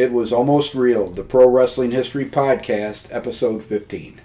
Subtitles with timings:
[0.00, 4.18] It was almost real, the Pro Wrestling History Podcast, episode 15.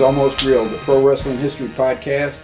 [0.00, 2.38] Welcome to It Was Almost Real, the Pro Wrestling History Podcast,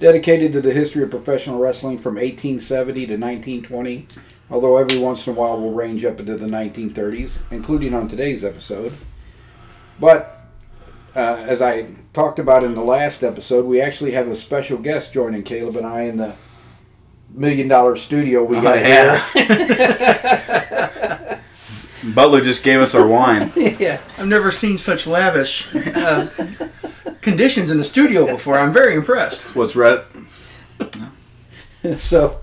[0.00, 4.06] dedicated to the history of professional wrestling from 1870 to 1920,
[4.50, 8.44] although every once in a while we'll range up into the 1930s, including on today's
[8.44, 8.94] episode.
[10.00, 10.40] But
[11.14, 15.12] uh, as I talked about in the last episode, we actually have a special guest
[15.12, 16.34] joining Caleb and I in the
[17.34, 19.28] million dollar studio we Oh, got yeah.
[19.34, 21.40] here.
[22.14, 23.52] Butler just gave us our wine.
[23.56, 24.00] yeah.
[24.18, 26.28] I've never seen such lavish uh,
[27.22, 28.58] conditions in the studio before.
[28.58, 29.56] I'm very impressed.
[29.56, 30.00] What's right.
[31.98, 32.40] so,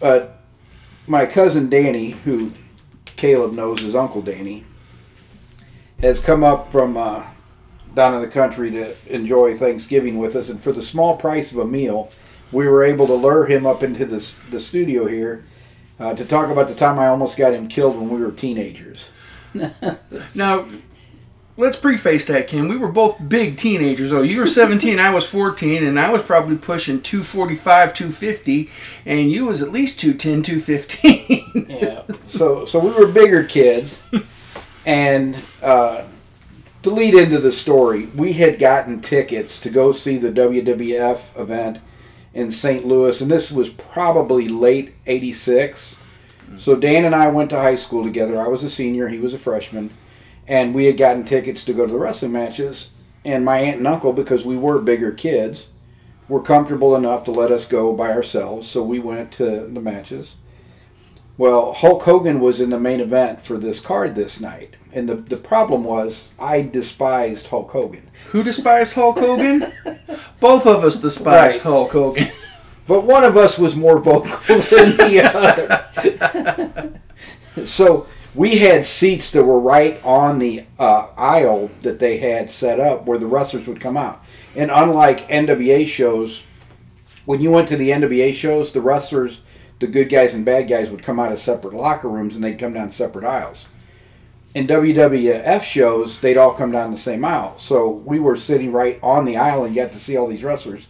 [0.00, 0.26] uh,
[1.06, 2.52] my cousin Danny, who
[3.16, 4.64] Caleb knows as Uncle Danny,
[6.00, 7.24] has come up from uh,
[7.94, 11.58] down in the country to enjoy Thanksgiving with us, and for the small price of
[11.58, 12.10] a meal,
[12.52, 15.44] we were able to lure him up into the, the studio here
[15.98, 19.08] uh, to talk about the time I almost got him killed when we were teenagers.
[20.34, 20.66] Now,
[21.56, 22.68] let's preface that, Kim.
[22.68, 24.12] We were both big teenagers.
[24.12, 28.70] Oh, you were 17, I was 14, and I was probably pushing 245, 250,
[29.06, 31.30] and you was at least 210, 215.
[31.74, 32.02] Yeah.
[32.28, 34.02] So so we were bigger kids,
[34.84, 36.02] and uh,
[36.82, 41.78] to lead into the story, we had gotten tickets to go see the WWF event
[42.34, 42.84] in St.
[42.84, 45.94] Louis, and this was probably late '86.
[46.58, 48.40] So Dan and I went to high school together.
[48.40, 49.90] I was a senior, he was a freshman,
[50.48, 52.90] and we had gotten tickets to go to the wrestling matches.
[53.24, 55.68] And my aunt and uncle, because we were bigger kids,
[56.28, 58.70] were comfortable enough to let us go by ourselves.
[58.70, 60.32] So we went to the matches.
[61.36, 64.76] Well, Hulk Hogan was in the main event for this card this night.
[64.92, 68.08] And the, the problem was, I despised Hulk Hogan.
[68.28, 69.72] Who despised Hulk Hogan?
[70.40, 71.62] Both of us despised Right.
[71.62, 72.28] Hulk Hogan.
[72.86, 75.22] But one of us was more vocal than the
[77.56, 77.66] other.
[77.66, 82.80] so we had seats that were right on the uh, aisle that they had set
[82.80, 84.24] up where the wrestlers would come out.
[84.56, 86.42] And unlike NWA shows,
[87.24, 89.40] when you went to the NWA shows, the wrestlers,
[89.78, 92.58] the good guys and bad guys, would come out of separate locker rooms and they'd
[92.58, 93.66] come down separate aisles.
[94.54, 97.58] In WWF shows, they'd all come down the same aisle.
[97.58, 100.86] So we were sitting right on the aisle and got to see all these wrestlers.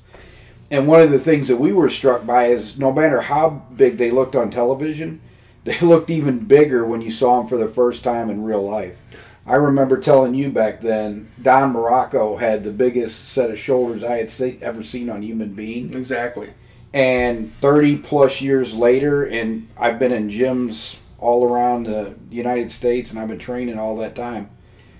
[0.70, 3.96] And one of the things that we were struck by is no matter how big
[3.96, 5.20] they looked on television,
[5.64, 9.00] they looked even bigger when you saw them for the first time in real life.
[9.46, 14.16] I remember telling you back then, Don Muraco had the biggest set of shoulders I
[14.16, 15.92] had se- ever seen on human being.
[15.94, 16.50] Exactly.
[16.94, 23.10] And 30 plus years later, and I've been in gyms all around the United States
[23.10, 24.48] and I've been training all that time,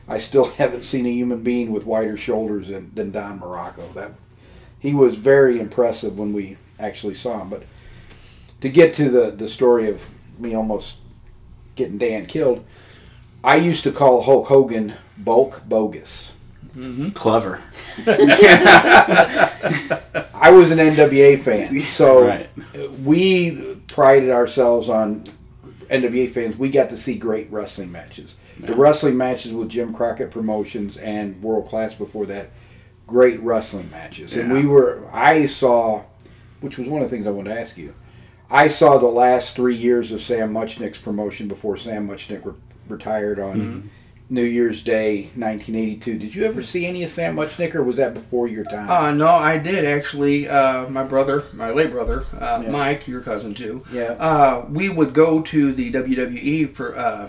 [0.06, 3.94] I still haven't seen a human being with wider shoulders than, than Don Muraco.
[3.94, 4.12] That
[4.78, 7.48] he was very impressive when we actually saw him.
[7.48, 7.62] But
[8.60, 10.06] to get to the, the story of
[10.38, 10.98] me almost
[11.76, 12.64] getting Dan killed,
[13.42, 16.32] I used to call Hulk Hogan bulk bogus.
[16.76, 17.10] Mm-hmm.
[17.10, 17.60] Clever.
[20.34, 22.48] I was an NWA fan, so Right.
[23.04, 25.24] we prided ourselves on
[25.90, 26.56] NWA fans.
[26.58, 28.34] We got to see great wrestling matches.
[28.58, 32.50] The wrestling matches with Jim Crockett Promotions and World Class before that,
[33.06, 34.36] great wrestling matches.
[34.36, 36.02] And we were, I saw,
[36.60, 37.94] which was one of the things I wanted to ask you.
[38.54, 42.52] I saw the last three years of Sam Muchnick's promotion before Sam Muchnick re-
[42.88, 43.90] retired on
[44.30, 46.18] New Year's Day, 1982.
[46.18, 48.88] Did you ever see any of Sam Muchnick, or was that before your time?
[48.88, 50.48] Uh, no, I did actually.
[50.48, 52.70] Uh, my brother, my late brother, uh, Yeah.
[52.70, 53.84] Mike, your cousin too.
[53.92, 54.12] yeah.
[54.12, 57.28] Uh, we would go to the WWE per, uh,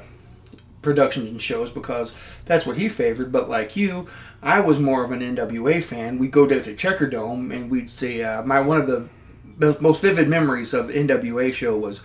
[0.84, 2.14] productions and shows because
[2.46, 3.32] that's what he favored.
[3.32, 4.06] But like you,
[4.44, 6.20] I was more of an NWA fan.
[6.20, 9.08] We'd go down to Checker Dome and we'd see uh, my one of the
[9.80, 12.02] most vivid memories of NWA show was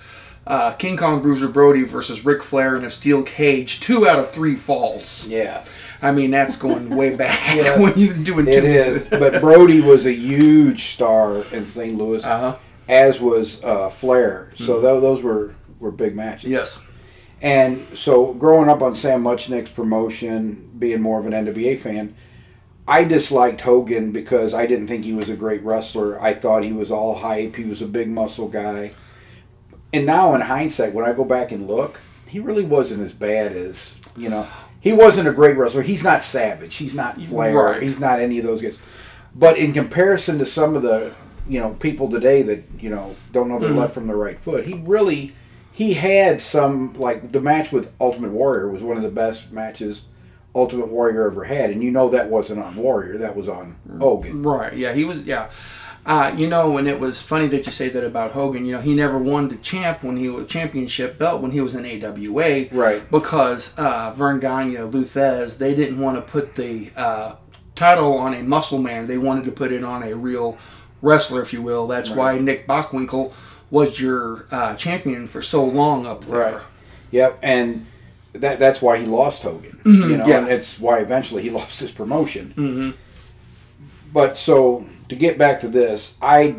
[0.46, 4.30] uh, King Kong Bruiser Brody versus Ric Flair in a steel cage, two out of
[4.30, 5.26] three falls.
[5.28, 5.64] yeah.
[6.02, 8.66] I mean, that's going way back Yes, when you're doing It two.
[8.66, 11.94] is, but Brody was a huge star in St.
[11.98, 12.56] Louis, Uh huh.
[12.88, 14.50] as was uh, Flair.
[14.56, 16.50] So tho- those were, were big matches.
[16.50, 16.84] Yes.
[17.42, 22.14] And so growing up on Sam Muchnick's promotion, being more of an NWA fan,
[22.90, 26.20] I disliked Hogan because I didn't think he was a great wrestler.
[26.20, 27.54] I thought he was all hype.
[27.54, 28.90] He was a big muscle guy.
[29.92, 33.52] And now in hindsight, when I go back and look, he really wasn't as bad
[33.52, 34.48] as, you know,
[34.80, 35.82] he wasn't a great wrestler.
[35.82, 36.74] He's not Savage.
[36.74, 37.54] He's not Flair.
[37.54, 37.82] Right.
[37.82, 38.76] He's not any of those guys.
[39.36, 41.14] But in comparison to some of the
[41.48, 43.78] you know people today that you know don't know their mm-hmm.
[43.78, 45.32] left from their right foot, he really
[45.70, 50.02] he had some like the match with Ultimate Warrior was one of the best matches
[50.54, 54.42] Ultimate Warrior ever had, and you know that wasn't on Warrior, that was on Hogan.
[54.42, 54.74] Right.
[54.74, 55.20] Yeah, he was.
[55.20, 55.50] Yeah.
[56.06, 58.64] Uh, you know, and it was funny that you say that about Hogan.
[58.64, 61.74] You know, he never won the champ when he was championship belt when he was
[61.74, 62.68] in AWA.
[62.72, 63.08] Right.
[63.10, 67.36] Because uh, Verne Gagne, Lou Thesz, they didn't want to put the uh,
[67.74, 69.06] title on a muscle man.
[69.06, 70.56] They wanted to put it on a real
[71.02, 71.86] wrestler, if you will.
[71.86, 73.32] That's why Nick Bockwinkel
[73.70, 76.54] was your uh, champion for so long up there.
[76.54, 76.62] Right.
[77.10, 77.86] Yep, and
[78.32, 79.80] that that's why he lost Hogan.
[79.84, 80.38] you know, yeah.
[80.38, 82.54] and it's why eventually he lost his promotion.
[82.56, 82.90] Mm-hmm.
[84.12, 86.56] But so to get back to this, I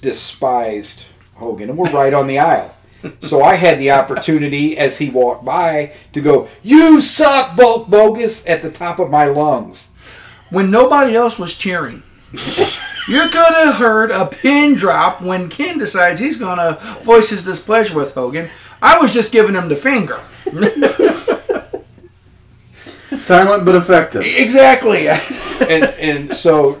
[0.00, 2.74] despised Hogan, and we're right on the aisle.
[3.20, 8.42] So I had the opportunity as he walked by to go, "You suck, Bulk Bogus!"
[8.46, 9.88] at the top of my lungs.
[10.48, 12.02] When nobody else was cheering.
[13.06, 17.44] You could have heard a pin drop when Ken decides he's going to voice his
[17.44, 18.48] displeasure with Hogan.
[18.84, 20.20] I was just giving him the finger.
[23.18, 24.22] Silent but effective.
[24.22, 25.08] Exactly.
[25.68, 26.78] and and so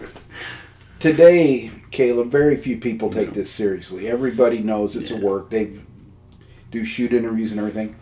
[0.98, 4.08] today, Caleb, very few people take this seriously.
[4.08, 5.48] Everybody knows it's a work.
[5.48, 5.78] They
[6.70, 7.96] do shoot interviews and everything.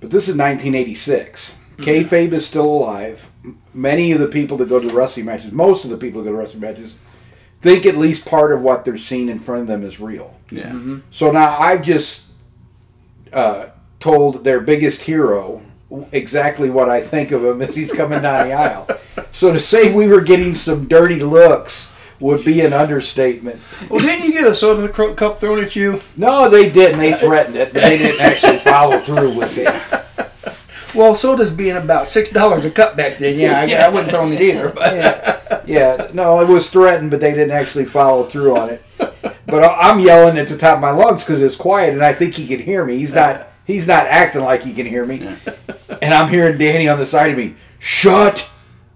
[0.00, 1.50] But this is 1986.
[1.50, 1.82] Mm-hmm.
[1.82, 3.30] Kayfabe is still alive.
[3.74, 6.36] Many of the people that go to wrestling matches, most of the people that go
[6.36, 6.94] to wrestling matches,
[7.60, 10.34] think at least part of what they're seeing in front of them is real.
[10.50, 10.70] Yeah.
[10.70, 11.00] Mm-hmm.
[11.10, 12.25] So now I've just
[13.32, 13.70] uh,
[14.00, 15.62] told their biggest hero
[16.12, 18.88] exactly what I think of him as he's coming down the aisle.
[19.32, 21.88] So to say we were getting some dirty looks
[22.18, 23.60] would be an understatement.
[23.90, 26.00] well, didn't you get a soda cup thrown at you?
[26.16, 26.98] No, they didn't.
[26.98, 29.68] They threatened it, but they didn't actually follow through with it.
[30.94, 33.38] Well, sodas being about six dollars a cup back then.
[33.38, 34.72] Yeah, I, I wouldn't throw it either.
[34.72, 36.08] But Yeah, yeah.
[36.14, 38.82] No, it was threatened, but they didn't actually follow through on it.
[39.46, 42.34] But I'm yelling at the top of my lungs because it's quiet, and I think
[42.34, 42.98] he can hear me.
[42.98, 43.48] He's not.
[43.64, 45.26] He's not acting like he can hear me,
[46.00, 47.56] and I'm hearing Danny on the side of me.
[47.80, 48.48] Shut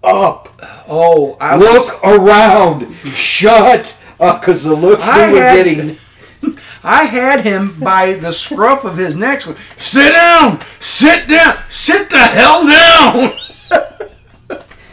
[0.04, 0.48] up!
[0.88, 2.94] oh, I was, Look around!
[3.06, 4.40] Shut up!
[4.40, 5.96] Because the looks I we were had- getting.
[6.84, 9.42] I had him by the scruff of his neck.
[9.76, 10.60] Sit down.
[10.78, 11.58] Sit down.
[11.68, 13.36] Sit the hell down.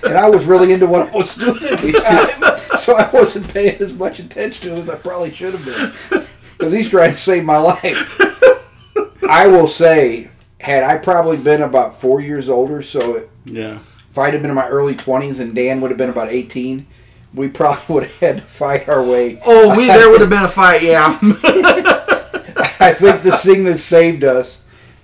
[0.07, 3.47] and I was really into what I was doing at the time, so I wasn't
[3.53, 6.23] paying as much attention to him as I probably should have been,
[6.57, 8.19] because he's trying to save my life.
[9.29, 13.79] I will say, had I probably been about four years older, so Yeah.
[14.09, 16.87] if I'd have been in my early twenties and Dan would have been about eighteen,
[17.33, 19.39] we probably would have had to fight our way.
[19.45, 20.83] Oh, we there would have been a fight.
[20.83, 21.19] Yeah.
[22.79, 24.59] I think the thing that saved us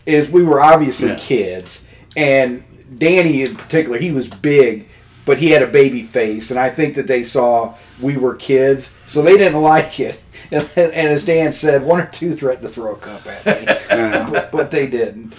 [0.05, 1.15] is we were obviously Yeah.
[1.19, 1.81] kids,
[2.15, 2.63] and
[2.97, 4.87] Danny in particular, he was big,
[5.25, 8.91] but he had a baby face, and I think that they saw we were kids,
[9.07, 10.19] so they didn't like it.
[10.51, 13.65] And, and as Dan said, one or two threatened to throw a cup at me,
[14.31, 15.33] but, but they didn't.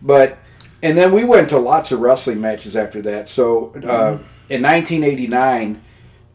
[0.00, 0.38] But
[0.82, 3.28] and then we went to lots of wrestling matches after that.
[3.28, 4.18] So uh,
[4.48, 5.82] in 1989.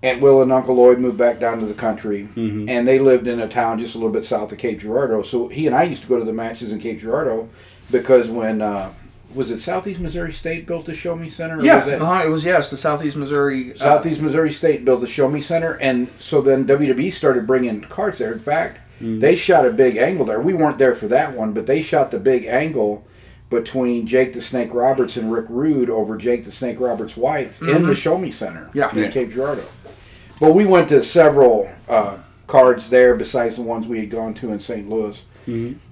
[0.04, 2.30] Aunt Will and Uncle Lloyd moved back down to the country,
[2.70, 5.24] and they lived in a town just a little bit south of Cape Girardeau.
[5.24, 7.50] So he and I used to go to the matches in Cape Girardeau
[7.90, 8.94] because when uh,
[9.34, 11.58] was it Southeast Missouri State built the Show Me Center?
[11.60, 11.86] Or Yeah.
[11.86, 13.74] was it Uh, it was yes, the Southeast Missouri.
[13.76, 17.82] uh, Southeast Missouri State built the Show Me Center, and so then WWE started bringing
[17.82, 18.32] cards there.
[18.32, 20.40] In fact, they shot a big angle there.
[20.40, 23.06] We weren't there for that one, but they shot the big angle
[23.50, 27.86] between Jake the Snake Roberts and Rick Rude over Jake the Snake Roberts' wife in
[27.86, 28.92] the Show Me Center Yeah.
[28.92, 29.08] in Yeah.
[29.10, 29.62] Cape Girardeau.
[30.40, 32.16] But we went to several uh,
[32.48, 34.90] cards there besides the ones we had gone to in St.
[34.90, 35.22] Louis.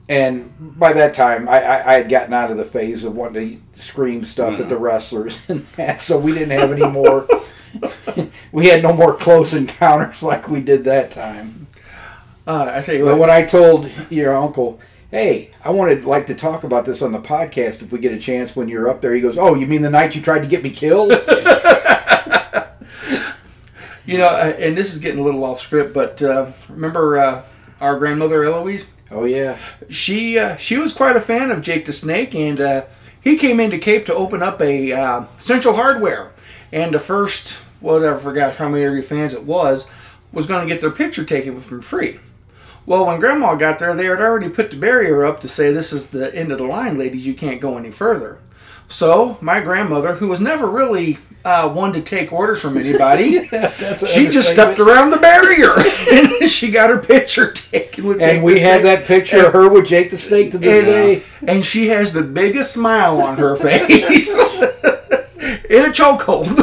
[0.08, 3.64] And by that time, I, I, I had gotten out of the phase of wanting
[3.76, 7.28] to scream stuff at the wrestlers, and that, so we didn't have any more.
[8.52, 11.68] we had no more close encounters like we did that time.
[12.48, 16.64] Uh, I you But when I told your uncle, "Hey, I wanted like to talk
[16.64, 19.22] about this on the podcast if we get a chance when you're up there," he
[19.22, 21.12] goes, "Oh, you mean the night you tried to get me killed?"
[24.06, 27.44] You know, uh, and this is getting a little off script, but uh, remember uh,
[27.82, 28.88] our grandmother Eloise?
[29.12, 29.58] Oh yeah,
[29.90, 32.86] She uh, she was quite a fan of Jake the Snake, and uh,
[33.22, 36.32] he came into Cape to open up a uh, Central Hardware,
[36.72, 39.88] and the first whatever I forgot how many of your fans it was
[40.32, 42.20] was going to get their picture taken with him free.
[42.86, 45.92] Well, when Grandma got there, they had already put the barrier up to say this
[45.92, 47.26] is the end of the line, ladies.
[47.26, 48.40] You can't go any further.
[48.88, 53.98] So my grandmother, who was never really uh, one to take orders from anybody, an
[54.08, 55.74] she just stepped around the barrier
[56.42, 59.00] and she got her picture taken with Jake And we the had Snake.
[59.00, 61.24] that picture of her with Jake the Snake to this And, day.
[61.52, 64.36] and she has the biggest smile on her face
[65.70, 66.56] in a chokehold.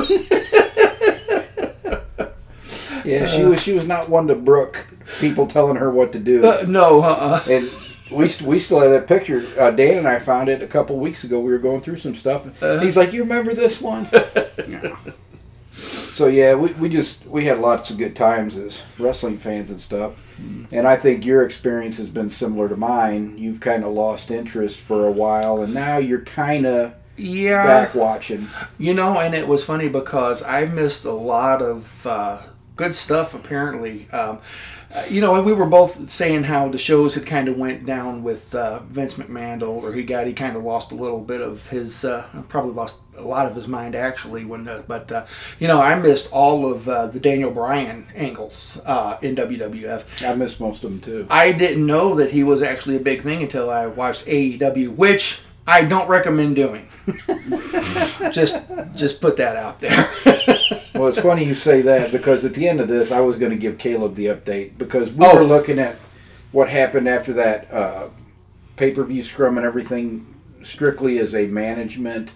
[3.04, 4.86] Yeah, she was she was not one to brook
[5.18, 6.46] people telling her what to do.
[6.46, 7.42] Uh, no, uh-uh.
[7.50, 7.68] and
[8.14, 9.47] we st- we still have that picture.
[9.59, 11.40] Uh, Dan and I found it a couple weeks ago.
[11.40, 12.47] We were going through some stuff.
[12.62, 12.81] Uh-huh.
[12.81, 14.07] He's like, "You remember this one?"
[16.12, 19.81] so yeah, we, we just we had lots of good times as wrestling fans and
[19.81, 20.12] stuff.
[20.73, 23.38] And I think your experience has been similar to mine.
[23.38, 27.64] You've kind of lost interest for a while, and now you're kind of Yeah.
[27.64, 28.49] back watching.
[28.76, 32.38] You know, and it was funny because I missed a lot of uh,
[32.76, 33.34] good stuff.
[33.34, 34.40] Apparently, um,
[34.94, 37.86] uh, you know, and we were both saying how the shows had kind of went
[37.86, 39.62] down with uh, Vince McMahon.
[39.62, 43.00] or he got, he kind of lost a little bit of his, uh, probably lost
[43.16, 44.44] a lot of his mind actually.
[44.44, 45.24] When, uh, but uh,
[45.58, 50.04] you know, I missed all of uh, the Daniel Bryan angles uh, in WWF.
[50.28, 51.26] I missed most of them too.
[51.30, 55.40] I didn't know that he was actually a big thing until I watched AEW, which
[55.66, 56.88] I don't recommend doing.
[58.33, 58.59] just
[58.95, 60.11] just put that out there.
[60.95, 63.50] Well, it's funny you say that because at the end of this, I was going
[63.50, 65.37] to give Caleb the update because we Oh.
[65.37, 65.97] were looking at
[66.52, 68.09] what happened after that uh,
[68.76, 70.26] pay per view scrum and everything
[70.62, 72.28] strictly as a management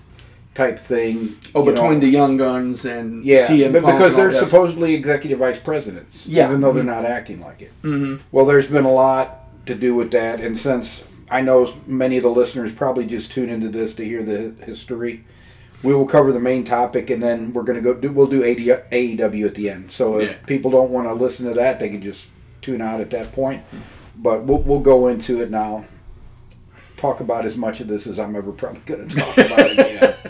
[0.54, 1.36] type thing.
[1.54, 2.00] oh, you between know.
[2.00, 4.46] the Young Guns and yeah, CM but because they're that.
[4.46, 6.48] supposedly executive vice presidents, Yeah.
[6.48, 7.72] even though they're not acting like it.
[7.82, 8.22] Mm-hmm.
[8.32, 12.22] Well, there's been a lot to do with that, and since I know many of
[12.22, 15.24] the listeners probably just tune into this to hear the history,
[15.82, 17.94] we will cover the main topic, and then we're going to go.
[17.94, 18.58] Do, we'll do AD,
[18.92, 19.92] AEW at the end.
[19.92, 20.36] So if Yeah.
[20.46, 22.26] people don't want to listen to that, they can just
[22.62, 23.62] tune out at that point.
[24.16, 25.84] But we'll, we'll go into it now.
[26.96, 30.14] Talk about as much of this as I'm ever probably going to talk about again.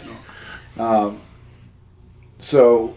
[0.79, 1.21] Um,
[2.39, 2.95] so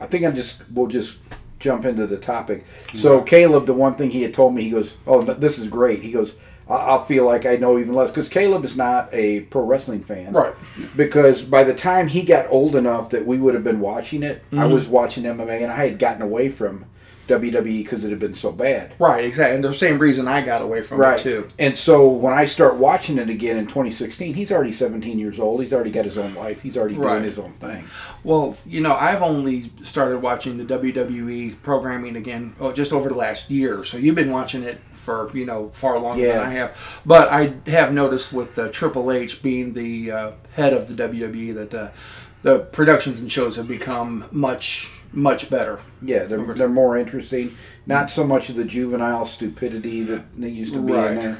[0.00, 1.18] I think I'm just we'll just
[1.60, 2.64] jump into the topic.
[2.94, 6.02] So Caleb, the one thing he had told me, he goes, "Oh, this is great."
[6.02, 6.34] He goes,
[6.68, 10.00] "I- "I'll feel like I know even less," because Caleb is not a pro wrestling
[10.00, 10.54] fan, Right.
[10.96, 14.42] Because by the time he got old enough that we would have been watching it,
[14.52, 14.72] I Mhm.
[14.72, 16.86] was watching MMA, and I had gotten away from
[17.28, 18.92] WWE because it had been so bad.
[18.98, 19.54] Right, exactly.
[19.54, 21.18] And the same reason I got away from Right.
[21.20, 21.48] it too.
[21.58, 25.62] And so when I start watching it again in 2016, he's already 17 years old.
[25.62, 26.60] He's already got his own life.
[26.62, 27.12] He's already Right.
[27.12, 27.84] doing his own thing.
[28.24, 33.14] Well, you know, I've only started watching the WWE programming again oh, just over the
[33.14, 33.84] last year.
[33.84, 36.38] So you've been watching it for you know far longer Yeah.
[36.38, 37.00] than I have.
[37.06, 41.54] But I have noticed with uh, Triple H being the uh, head of the WWE
[41.54, 41.88] that uh,
[42.42, 45.80] the productions and shows have become much much better.
[46.02, 47.56] Yeah, they're, they're more interesting.
[47.86, 51.12] Not so much of the juvenile stupidity that they used to be Right.
[51.12, 51.38] in there.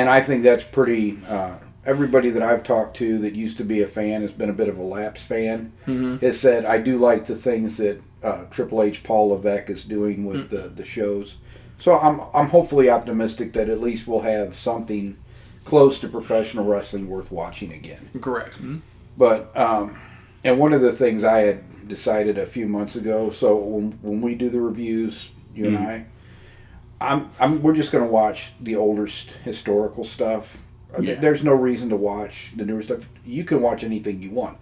[0.00, 1.18] And I think that's pretty.
[1.28, 4.52] Uh, everybody that I've talked to that used to be a fan has been a
[4.54, 5.72] bit of a lapse fan.
[5.86, 6.20] Mhm.
[6.20, 10.24] Has said I do like the things that uh, Triple H, Paul Levesque is doing
[10.24, 11.36] with the the shows.
[11.78, 15.16] So I'm I'm hopefully optimistic that at least we'll have something
[15.64, 18.08] close to professional wrestling worth watching again.
[18.20, 18.56] Correct.
[19.18, 19.96] But um,
[20.46, 23.30] and one of the things I had decided a few months ago.
[23.30, 26.06] So when, when we do the reviews, you and I,
[27.00, 30.56] I'm, I'm we're just going to watch the older st- historical stuff.
[30.96, 31.14] Uh, Yeah.
[31.16, 33.08] There's no reason to watch the newer stuff.
[33.24, 34.58] You can watch anything you want.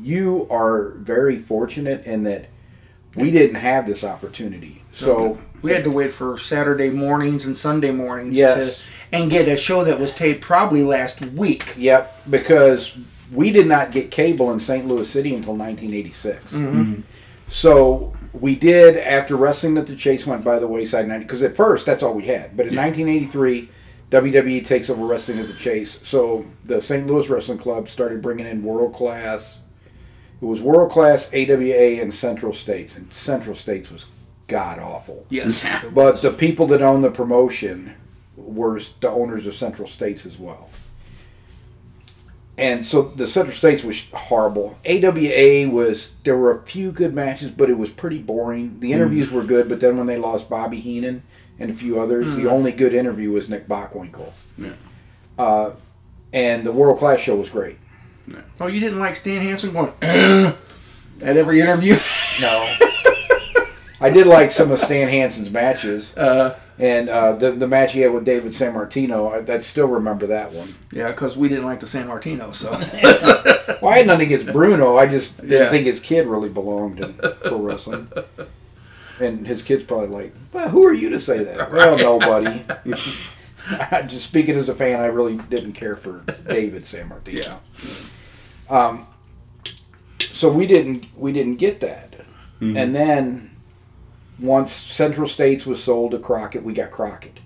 [0.00, 2.46] You are very fortunate in that
[3.14, 4.82] we didn't have this opportunity.
[4.92, 8.76] So We had to wait for Saturday mornings and Sunday mornings Yes.
[8.76, 11.74] to, and get a show that was taped probably last week.
[11.76, 12.96] Yep, because
[13.32, 14.86] we did not get cable in St.
[14.86, 16.52] Louis City until 1986.
[16.52, 16.66] Mm-hmm.
[16.66, 17.00] Mm-hmm.
[17.48, 21.86] So we did after Wrestling at the Chase went by the wayside, because at first
[21.86, 22.56] that's all we had.
[22.56, 23.68] But in 1983,
[24.10, 26.00] WWE takes over Wrestling at the Chase.
[26.06, 27.06] So the St.
[27.06, 29.58] Louis Wrestling Club started bringing in world class.
[30.40, 34.06] It was world class AWA and Central States, and Central States was
[34.48, 35.24] god awful.
[35.30, 35.64] Yes.
[35.92, 37.94] But the people that owned the promotion
[38.36, 40.68] were the owners of Central States as well.
[42.58, 44.78] And so the Central States was horrible.
[44.86, 48.78] AWA was there were a few good matches, but it was pretty boring.
[48.80, 51.22] The interviews were good, but then when they lost Bobby Heenan
[51.58, 54.32] and a few others, the only good interview was Nick Bockwinkel.
[54.58, 54.72] Yeah.
[55.38, 55.70] Uh,
[56.32, 57.78] and the World Class show was great.
[58.60, 60.56] Oh, you didn't like Stan Hansen going at
[61.36, 61.96] every interview?
[62.40, 62.74] No.
[64.00, 68.00] I did like some of Stan Hansen's matches, Uh, and uh, the the match he
[68.00, 69.48] had with David Sammartino.
[69.48, 70.74] I, I still remember that one.
[70.92, 72.70] yeah, because we didn't like the Sammartino, so
[73.80, 74.96] Well, I had nothing against Bruno.
[74.98, 75.70] I just didn't Yeah.
[75.70, 78.08] think his kid really belonged in pro wrestling.
[79.20, 82.64] And his kid's probably like, "Well, who are you to say that?" Well, nobody.
[84.08, 87.46] just speaking as a fan, I really didn't care for David Sammartino.
[87.46, 88.76] Yeah.
[88.76, 89.06] Um,
[90.18, 92.14] so we didn't we didn't get that,
[92.60, 92.76] Mhm.
[92.76, 93.50] and then
[94.38, 97.38] once Central States was sold to Crockett, we got Crockett.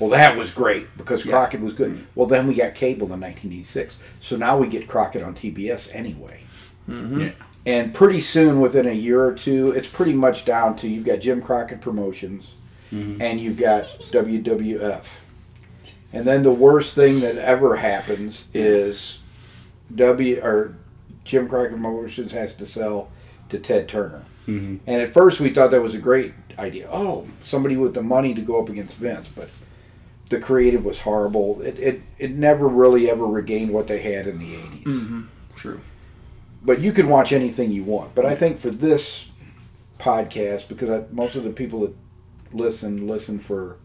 [0.00, 1.32] Well, that was great because Yeah.
[1.32, 2.02] Crockett was good.
[2.14, 6.40] Well, then we got cable in 1986, so now we get Crockett on TBS anyway.
[6.88, 7.20] Mm-hmm.
[7.20, 7.30] Yeah.
[7.66, 11.20] And pretty soon, within a year or two, it's pretty much down to you've got
[11.20, 12.46] Jim Crockett Promotions
[12.94, 13.20] Mhm.
[13.20, 15.04] and you've got WWF.
[16.14, 19.18] And then the worst thing that ever happens is
[19.94, 20.76] W or
[21.24, 23.10] Jim Crockett Promotions has to sell
[23.50, 24.22] to Ted Turner.
[24.48, 24.78] Mhm.
[24.86, 26.88] And at first we thought that was a great idea.
[26.90, 29.48] Oh, somebody with the money to go up against Vince, but
[30.30, 31.60] the creative was horrible.
[31.62, 35.20] It it, it never really ever regained what they had in the 80s Mm-hmm.
[35.56, 35.80] True.
[36.62, 38.14] but you can watch anything you want.
[38.14, 39.26] But I think for this
[39.98, 41.94] podcast, because I, most of the people that
[42.52, 43.76] listen listen for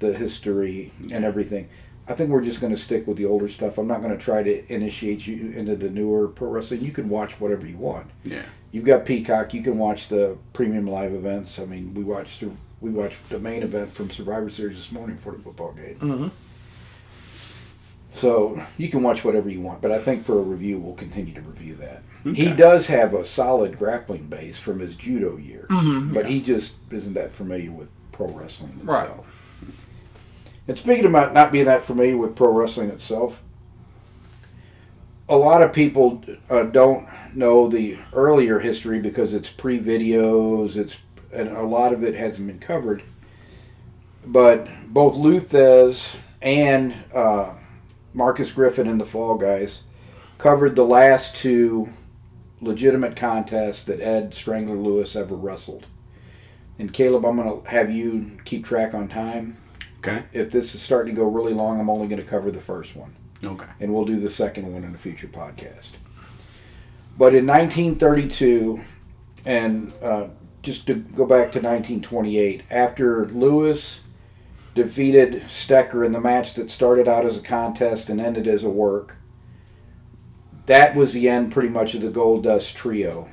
[0.00, 1.68] the history and everything,
[2.08, 3.78] I think we're just going to stick with the older stuff.
[3.78, 6.80] I'm not going to try to initiate you into the newer pro wrestling.
[6.80, 8.08] You can watch whatever you want.
[8.24, 8.42] Yeah.
[8.72, 9.52] You've got Peacock.
[9.54, 11.58] You can watch the premium live events.
[11.58, 12.50] I mean, we watched the,
[12.80, 15.96] we watched the main event from Survivor Series this morning for the football game.
[16.00, 16.28] Mm-hmm.
[18.14, 21.32] So you can watch whatever you want, but I think for a review, we'll continue
[21.34, 22.02] to review that.
[22.34, 26.74] He does have a solid grappling base from his judo years, Mhm, but he just
[26.90, 29.08] isn't that familiar with pro wrestling Right.
[29.08, 29.26] itself.
[30.68, 33.42] And speaking about not being that familiar with pro wrestling itself,
[35.32, 40.76] a lot of people uh, don't know the earlier history because it's pre-videos.
[40.76, 40.98] It's
[41.32, 43.02] and a lot of it hasn't been covered.
[44.26, 47.54] But both Lou Thesz and uh,
[48.12, 49.84] Marcus Griffin and the Fall Guys
[50.36, 51.90] covered the last two
[52.60, 55.86] legitimate contests that Ed Strangler Lewis ever wrestled.
[56.78, 59.56] And Caleb, I'm going to have you keep track on time.
[59.98, 60.24] Okay.
[60.34, 62.94] If this is starting to go really long, I'm only going to cover the first
[62.94, 63.66] one Okay.
[63.80, 65.96] and we'll do the second one in a future podcast.
[67.18, 68.80] But in 1932,
[69.44, 70.28] and uh,
[70.62, 74.00] just to go back to 1928, after Lewis
[74.74, 78.70] defeated Stecher in the match that started out as a contest and ended as a
[78.70, 79.16] work,
[80.66, 83.28] that was the end pretty much of the Gold Dust Trio.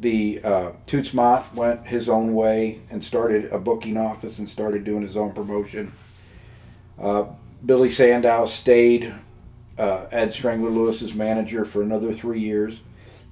[0.00, 4.84] The uh, Toots Mott went his own way and started a booking office and started
[4.84, 5.92] doing his own promotion.
[7.00, 7.26] Uh,
[7.64, 9.12] Billy Sandow stayed
[9.76, 12.80] uh, Ed Strangler Lewis's manager for another three years,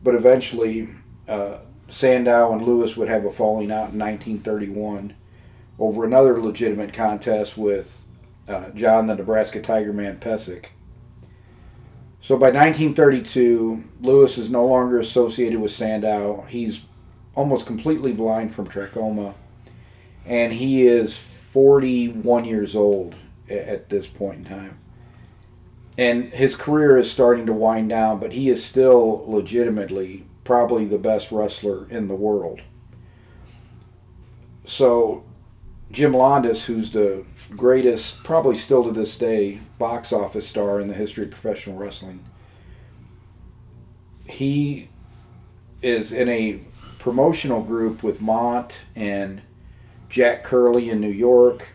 [0.03, 0.89] but eventually
[1.29, 1.59] uh,
[1.89, 5.15] Sandow and Lewis would have a falling out in 1931
[5.79, 8.01] over another legitimate contest with
[8.49, 10.67] uh, John the Nebraska Tiger Man Pesek.
[12.21, 16.45] So by 1932, Lewis is no longer associated with Sandow.
[16.49, 16.81] He's
[17.37, 19.35] almost completely blind from trachoma,
[20.25, 23.15] and he is 41 years old
[23.49, 24.79] at this point in time.
[25.99, 30.99] And his career is starting to wind down, but he is still legitimately probably the
[30.99, 32.61] best wrestler in the world.
[34.67, 35.25] So,
[35.91, 40.95] Jim Londos, who's the greatest, probably still to this day, box office star in the
[40.95, 42.23] history of professional wrestling,
[44.27, 44.89] he
[45.83, 46.61] is in a
[46.99, 49.41] promotional group with Mondt and
[50.09, 51.69] Jack Curley in New York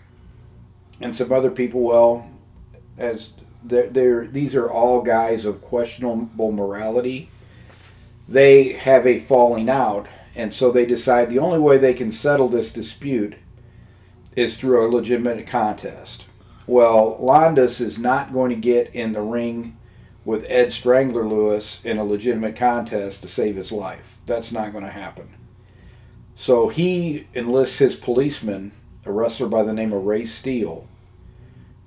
[1.01, 1.81] and some other people.
[1.81, 2.29] Well,
[2.97, 3.29] as
[3.63, 7.29] they're, they're these are all guys of questionable morality.
[8.27, 12.47] They have a falling out, and so they decide the only way they can settle
[12.47, 13.35] this dispute
[14.35, 16.25] is through a legitimate contest.
[16.67, 19.77] Well, Londos is not going to get in the ring
[20.23, 24.17] with Ed Strangler Lewis in a legitimate contest to save his life.
[24.25, 25.33] That's not going to happen.
[26.35, 28.71] So he enlists his policeman,
[29.05, 30.87] a wrestler by the name of Ray Steele,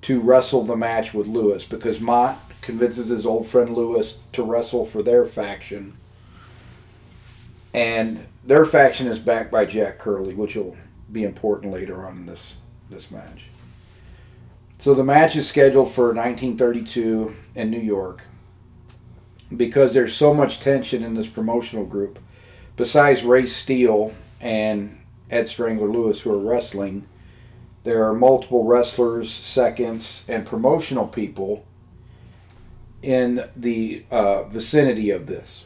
[0.05, 4.85] to wrestle the match with Lewis because Mott convinces his old friend Lewis to wrestle
[4.85, 5.97] for their faction.
[7.73, 10.77] And their faction is backed by Jack Curley, which will
[11.11, 12.53] be important later on in this,
[12.87, 13.45] this match.
[14.77, 18.25] So the match is scheduled for 1932 in New York.
[19.57, 22.19] Because there's so much tension in this promotional group,
[22.77, 27.07] besides Ray Steele and Ed Strangler Lewis who are wrestling,
[27.85, 31.63] there are multiple wrestlers, seconds, and promotional people
[33.03, 35.65] in the uh, vicinity of this.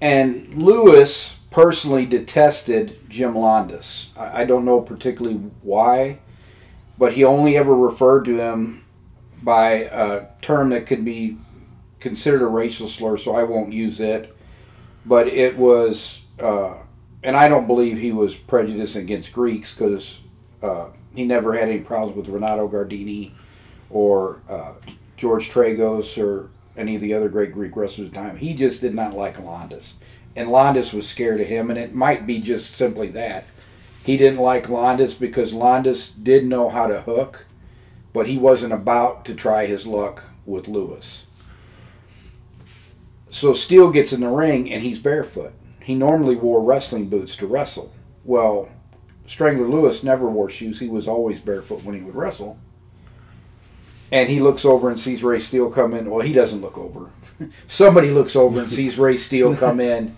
[0.00, 4.06] And Lewis personally detested Jim Londos.
[4.16, 6.18] I, I don't know particularly why,
[6.98, 8.84] but he only ever referred to him
[9.40, 11.38] by a term that could be
[12.00, 14.36] considered a racial slur, so I won't use it.
[15.06, 16.74] But it was uh,
[17.22, 20.18] and I don't believe he was prejudiced against Greeks because
[20.62, 23.32] uh, he never had any problems with Renato Gardini
[23.90, 24.72] or uh,
[25.16, 28.36] George Tragos or any of the other great Greek wrestlers of the time.
[28.36, 29.94] He just did not like Landis.
[30.36, 33.44] And Landis was scared of him, and it might be just simply that.
[34.04, 37.46] He didn't like Landis because Landis did know how to hook,
[38.12, 41.26] but he wasn't about to try his luck with Lewis.
[43.30, 45.52] So Steele gets in the ring and he's barefoot.
[45.82, 47.92] He normally wore wrestling boots to wrestle.
[48.24, 48.68] Well,
[49.26, 50.78] Strangler Lewis never wore shoes.
[50.78, 52.58] He was always barefoot when he would wrestle.
[54.12, 56.10] And he looks over and sees Ray Steele come in.
[56.10, 57.10] Well, he doesn't look over.
[57.68, 60.16] Somebody looks over and sees Ray Steele come in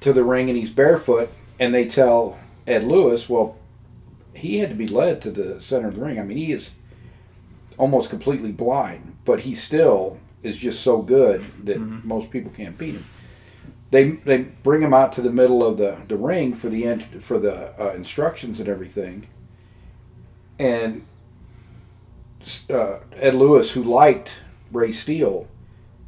[0.00, 1.30] to the ring and he's barefoot.
[1.60, 3.58] And they tell Ed Lewis, well,
[4.34, 6.18] he had to be led to the center of the ring.
[6.18, 6.70] I mean, he is
[7.76, 12.06] almost completely blind, but he still is just so good that mm-hmm.
[12.08, 13.06] most people can't beat him.
[13.92, 17.38] They they bring him out to the middle of the, the ring for the for
[17.38, 19.28] the uh, instructions and everything,
[20.58, 21.04] and
[22.70, 24.30] uh, Ed Lewis, who liked
[24.72, 25.46] Ray Steele,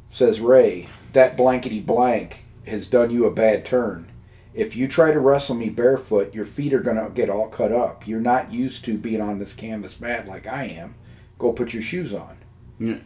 [0.09, 4.11] says Ray that blankety blank has done you a bad turn.
[4.55, 8.07] If you try to wrestle me barefoot, your feet are gonna get all cut up.
[8.07, 10.95] You're not used to being on this canvas mat like I am.
[11.37, 12.35] Go put your shoes on.
[12.79, 12.97] Yeah.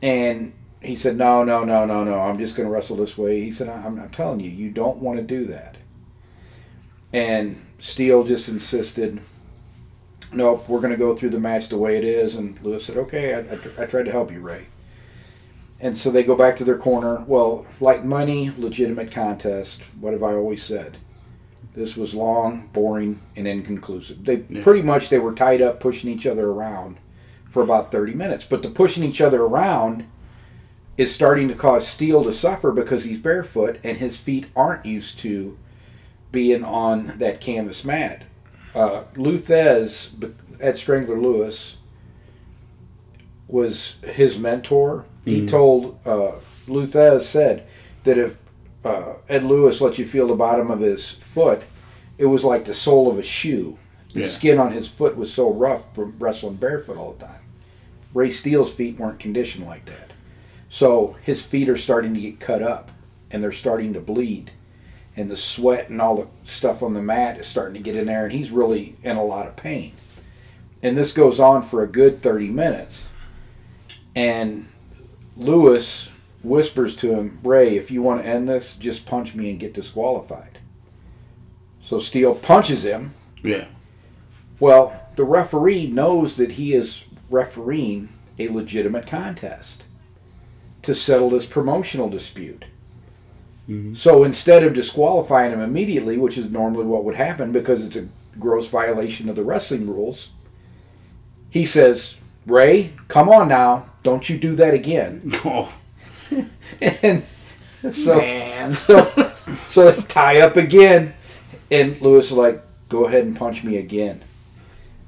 [0.00, 2.20] And he said, No, no, no, no, no.
[2.20, 3.42] I'm just going to wrestle this way.
[3.42, 5.76] He said, I'm, I'm telling you, you don't want to do that.
[7.12, 9.20] And Steele just insisted,
[10.32, 12.34] Nope, we're going to go through the match the way it is.
[12.34, 14.66] And Lewis said, Okay, I, I, I tried to help you, Ray.
[15.80, 17.24] And so they go back to their corner.
[17.26, 19.82] Well, like money, legitimate contest.
[20.00, 20.96] What have I always said?
[21.74, 24.24] This was long, boring, and inconclusive.
[24.24, 24.62] They Yeah.
[24.62, 26.96] pretty much they were tied up, pushing each other around
[27.48, 28.44] for about 30 minutes.
[28.48, 30.04] But the pushing each other around
[30.96, 35.18] is starting to cause Steele to suffer because he's barefoot and his feet aren't used
[35.20, 35.58] to
[36.30, 38.22] being on that canvas mat.
[38.74, 40.10] Uh, Lou Thesz,
[40.60, 41.76] Ed Strangler Lewis,
[43.48, 45.04] was his mentor.
[45.24, 46.32] He told uh,
[46.68, 47.66] Lou Thesz said
[48.04, 48.36] that if
[48.84, 51.62] uh, Ed Lewis let you feel the bottom of his foot,
[52.18, 53.78] it was like the sole of a shoe.
[54.12, 54.26] The Yeah.
[54.26, 57.40] skin on his foot was so rough from wrestling barefoot all the time.
[58.12, 60.12] Ray Steele's feet weren't conditioned like that.
[60.74, 62.90] So his feet are starting to get cut up
[63.30, 64.50] and they're starting to bleed.
[65.16, 68.06] And the sweat and all the stuff on the mat is starting to get in
[68.06, 69.92] there and he's really in a lot of pain.
[70.82, 73.08] And this goes on for a good 30 minutes.
[74.16, 74.66] And
[75.36, 76.10] Lewis
[76.42, 79.74] whispers to him, Ray, if you want to end this, just punch me and get
[79.74, 80.58] disqualified.
[81.84, 83.66] So Steele punches him Yeah.
[84.58, 88.08] well, the referee knows that he is refereeing
[88.40, 89.83] a legitimate contest
[90.84, 92.64] to settle this promotional dispute.
[93.68, 93.96] Mhm.
[93.96, 98.06] So instead of disqualifying him immediately, which is normally what would happen because it's a
[98.38, 100.28] gross violation of the wrestling rules,
[101.50, 102.14] he says,
[102.46, 103.86] Ray, come on now.
[104.02, 105.32] Don't you do that again.
[105.44, 105.72] Oh.
[106.80, 107.22] And
[107.94, 108.74] so, Man.
[108.86, 109.32] so,
[109.70, 111.14] so they tie up again,
[111.70, 114.22] and Lewis is like, "Go ahead and punch me again."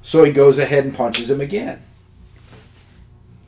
[0.03, 1.83] So he goes ahead and punches him again.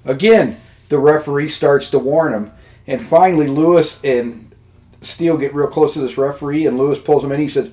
[0.04, 0.56] Again,
[0.88, 2.52] the referee starts to warn him,
[2.86, 4.52] and finally Lewis and
[5.00, 7.40] Steele get real close to this referee, and Lewis pulls him in.
[7.40, 7.70] He says,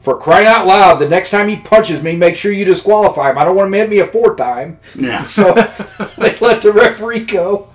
[0.00, 3.38] "For crying out loud, the next time he punches me, make sure you disqualify him.
[3.38, 5.24] I don't want him to hit me a fourth time." Yeah.
[5.26, 5.52] So
[6.18, 7.70] they let the referee go.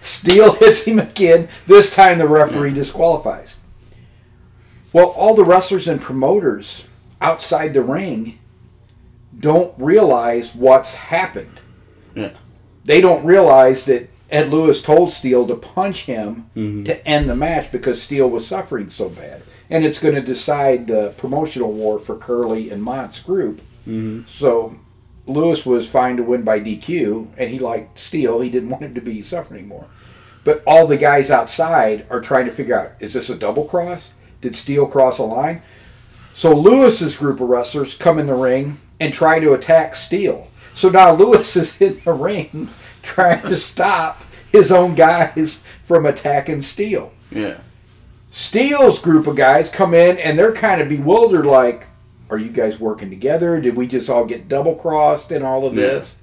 [0.00, 1.48] Steele hits him again.
[1.66, 3.54] This time the referee disqualifies.
[4.92, 6.84] Well, all the wrestlers and promoters
[7.20, 8.38] outside the ring
[9.38, 11.60] don't realize what's happened.
[12.14, 12.32] Yeah.
[12.84, 16.84] They don't realize that Ed Lewis told Steele to punch him Mhm.
[16.86, 19.42] to end the match because Steele was suffering so bad.
[19.70, 23.60] And it's going to decide the promotional war for Curley and Mott's group.
[23.88, 24.24] Mhm.
[24.28, 24.74] So
[25.26, 28.40] Lewis was fine to win by DQ, and he liked Steele.
[28.40, 29.84] He didn't want him to be suffering more.
[30.44, 34.08] But all the guys outside are trying to figure out: is this a double cross?
[34.40, 35.62] Did Steele cross a line?
[36.34, 40.48] So Lewis's group of wrestlers come in the ring and try to attack Steele.
[40.74, 42.68] So now Lewis is in the ring
[43.02, 44.21] trying to stop
[44.52, 47.12] his own guys from attacking Steele.
[47.30, 47.58] Yeah.
[48.30, 51.86] Steele's group of guys come in and they're kind of bewildered like,
[52.30, 53.60] are you guys working together?
[53.60, 55.82] Did we just all get double crossed and all of Yeah.
[55.82, 56.16] this?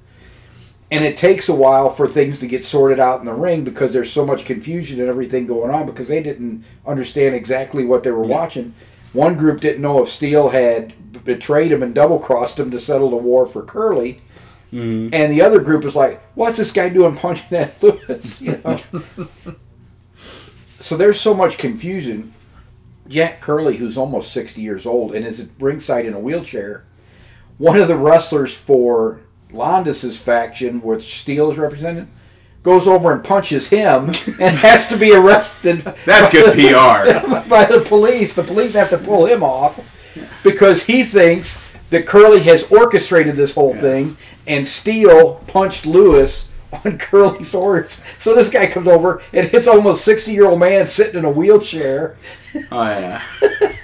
[0.91, 3.93] And it takes a while for things to get sorted out in the ring because
[3.93, 8.09] there's so much confusion and everything going on because they didn't understand exactly what they
[8.11, 8.35] were Yeah.
[8.35, 8.73] watching.
[9.13, 10.93] One group didn't know if Steele had
[11.25, 14.21] betrayed him and double crossed him to settle the war for Curley.
[14.73, 15.10] Mhm.
[15.13, 18.79] And the other group is like, "What's this guy doing punching that Lewis?" You know.
[20.79, 22.34] so there's so much confusion.
[23.08, 26.86] Jack Curley, who's almost 60 years old and is at ringside in a wheelchair,
[27.58, 32.08] one of the wrestlers for Landis's faction, which Steele is represented,
[32.62, 35.82] goes over and punches him and has to be arrested.
[36.05, 37.49] That's good PR.
[37.49, 38.36] by the police.
[38.36, 39.79] The police have to pull him off
[40.43, 41.58] because he thinks
[41.89, 44.15] that Curley has orchestrated this whole thing
[44.47, 46.47] and Steele punched Lewis
[46.86, 47.99] on Curley's orders.
[48.19, 51.32] So this guy comes over and hits almost 60 year old man sitting in a
[51.32, 52.17] wheelchair,
[52.71, 53.21] Oh yeah.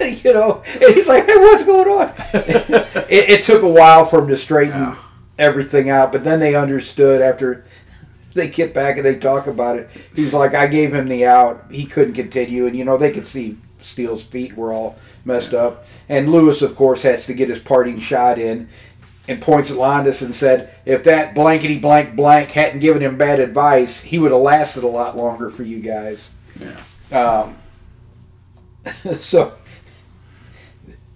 [0.00, 2.14] you know, and he's like, hey, what's going on?
[2.34, 4.96] it, it took a while for him to straighten Yeah.
[5.38, 7.64] everything out, but then they understood after
[8.34, 9.88] they get back and they talk about it.
[10.14, 11.64] He's like, I gave him the out.
[11.70, 15.84] He couldn't continue, and you know they could see Steele's feet were all messed up.
[16.08, 18.68] And Lewis, of course, has to get his parting shot in,
[19.28, 23.40] and points at Landis and said, if that blankety blank blank hadn't given him bad
[23.40, 26.28] advice, he would have lasted a lot longer for you guys.
[26.60, 26.80] Yeah.
[27.12, 27.56] Um,
[29.20, 29.54] so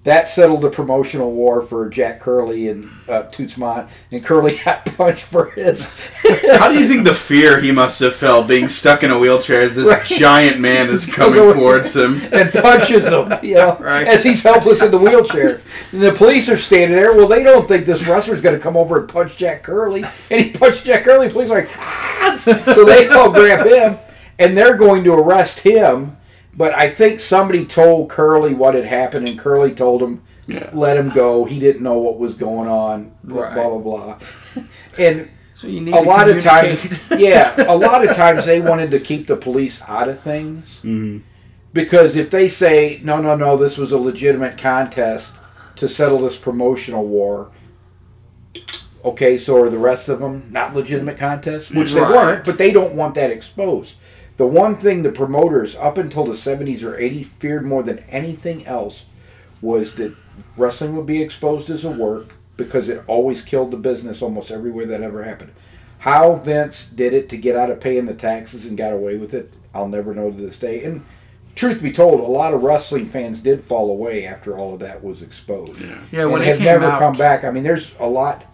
[0.05, 4.87] that settled the promotional war for Jack Curley and uh, Toots Mondt, and Curley got
[4.97, 5.85] punched for his.
[6.57, 9.61] How do you think the fear he must have felt being stuck in a wheelchair
[9.61, 10.05] as this Right.
[10.07, 12.21] giant man is coming towards him?
[12.33, 14.07] and punches him, you know, Right.
[14.07, 15.61] as he's helpless in the wheelchair.
[15.93, 17.15] And the police are standing there.
[17.15, 20.41] Well, they don't think this wrestler's going to come over and punch Jack Curley, and
[20.45, 21.29] he punched Jack Curley.
[21.29, 22.41] The police are like, ah!
[22.65, 23.99] so they all grab him,
[24.39, 26.17] and they're going to arrest him.
[26.57, 30.69] But I think somebody told Curley what had happened, and Curley told him, Yeah.
[30.73, 31.45] let him go.
[31.45, 33.13] He didn't know what was going on.
[33.23, 33.55] Blah Right.
[33.55, 34.19] blah blah.
[34.99, 36.81] And So you need a lot of times,
[37.17, 41.19] yeah, a lot of times they wanted to keep the police out of things hmm
[41.73, 45.37] because if they say no, no, no, this was a legitimate contest
[45.77, 47.51] to settle this promotional war.
[49.05, 51.71] Okay, so are the rest of them not legitimate contests?
[51.71, 53.97] Which they weren't, but they don't want that exposed.
[54.41, 58.67] The one thing the promoters, up until the 70s or 80s, feared more than anything
[58.67, 59.05] else
[59.61, 60.17] was that
[60.57, 64.87] wrestling would be exposed as a work because it always killed the business almost everywhere
[64.87, 65.53] that ever happened.
[65.99, 69.35] How Vince did it to get out of paying the taxes and got away with
[69.35, 70.85] it, I'll never know to this day.
[70.85, 71.05] And
[71.55, 75.05] truth be told, a lot of wrestling fans did fall away after all of that
[75.05, 75.79] was exposed.
[75.83, 75.99] Yeah.
[76.11, 77.45] Yeah, when and it have came never out, come back.
[77.45, 78.47] I mean, there's a lot.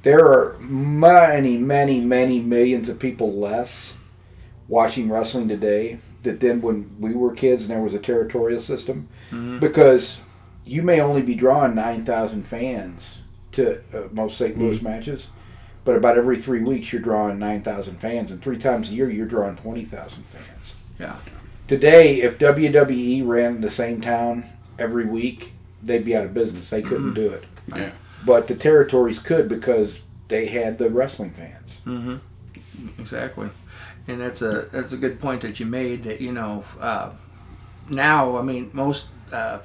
[0.00, 3.92] There are many, many, many millions of people less
[4.68, 9.08] watching wrestling today that then when we were kids and there was a territorial system,
[9.30, 9.60] Mhm.
[9.60, 10.18] because
[10.64, 13.18] you may only be drawing nine thousand fans
[13.52, 14.58] to uh, most St.
[14.58, 15.28] Louis matches,
[15.84, 19.08] but about every three weeks you're drawing nine thousand fans, and three times a year
[19.08, 20.74] you're drawing twenty thousand fans.
[20.98, 21.16] Yeah.
[21.68, 24.44] Today, if WWE ran the same town
[24.78, 25.52] every week,
[25.82, 26.70] they'd be out of business.
[26.70, 27.44] They couldn't do it.
[27.74, 27.90] Yeah.
[28.24, 32.16] But the territories could because they had the wrestling fans.
[32.98, 33.48] Exactly,
[34.08, 36.04] and that's a that's a good point that you made.
[36.04, 37.10] That you know, uh,
[37.88, 39.58] now I mean most uh,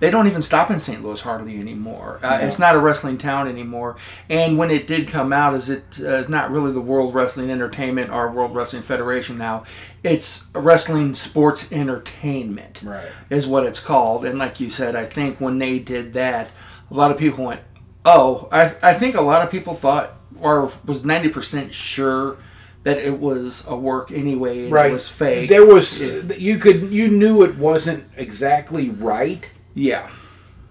[0.00, 1.02] they don't even stop in St.
[1.04, 2.18] Louis hardly anymore.
[2.22, 2.46] Uh, No.
[2.46, 3.96] It's not a wrestling town anymore.
[4.28, 7.50] And when it did come out, is it uh, it's not really the World Wrestling
[7.50, 9.64] Entertainment or World Wrestling Federation now?
[10.02, 13.06] It's Wrestling Sports Entertainment Right.
[13.30, 14.24] is what it's called.
[14.24, 16.48] And like you said, I think when they did that,
[16.90, 17.60] a lot of people went,
[18.04, 22.36] "Oh, I, I think a lot of people thought or was ninety percent sure
[22.84, 24.90] that it was a work anyway, and Right.
[24.90, 30.06] it was fake." There was It- you could you knew it wasn't exactly right, yeah,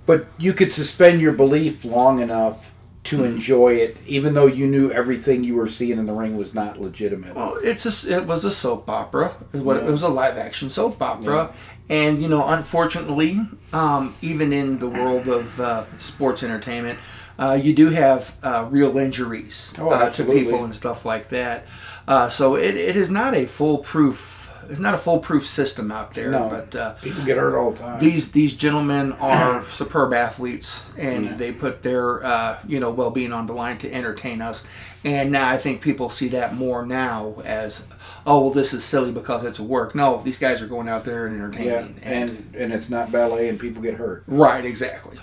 [0.05, 2.71] but you could suspend your belief long enough
[3.05, 6.53] to enjoy it, even though you knew everything you were seeing in the ring was
[6.53, 7.35] not legitimate.
[7.35, 9.33] well, it's a, it was a soap opera.
[9.51, 9.89] Is what Yeah.
[9.89, 11.51] it was a live action soap opera.
[11.89, 13.41] And you know, unfortunately,
[13.73, 16.97] um, even in the world of uh, sports entertainment,
[17.37, 21.65] uh, you do have uh, real injuries Oh, uh, to people and stuff like that.
[22.07, 24.39] Uh, so it, it is not a foolproof.
[24.69, 26.31] It's not a foolproof system out there.
[26.31, 26.47] No.
[26.49, 27.99] But uh, People get hurt all the time.
[27.99, 31.35] these these gentlemen are superb athletes, and Yeah.
[31.35, 34.63] they put their uh, you know well being on the line to entertain us.
[35.05, 37.83] And now I think people see that more now as,
[38.25, 39.95] oh well, this is silly because it's work.
[39.95, 42.37] No, these guys are going out there and entertaining, yeah, entertaining.
[42.53, 44.23] and and it's not ballet, and people get hurt.
[44.27, 45.17] right, exactly.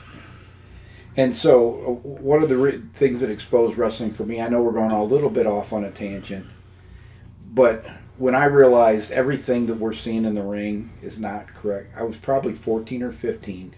[1.17, 1.71] And so,
[2.05, 4.93] uh, one of the re- things that exposed wrestling for me, I know we're going
[4.93, 6.47] a little bit off on a tangent,
[7.53, 7.87] but
[8.19, 12.17] when I realized everything that we're seeing in the ring is not correct, I was
[12.17, 13.75] probably 14 or 15,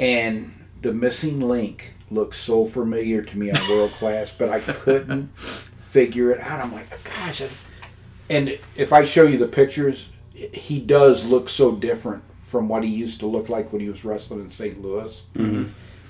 [0.00, 5.28] and the missing link looked so familiar to me on World Class, but I couldn't
[5.38, 6.60] figure it out.
[6.62, 7.42] I'm like, gosh.
[7.42, 7.48] I-
[8.28, 12.90] And if I show you the pictures, he does look so different from what he
[12.90, 14.80] used to look like when he was wrestling in St.
[14.82, 15.20] Louis.
[15.36, 15.64] hmm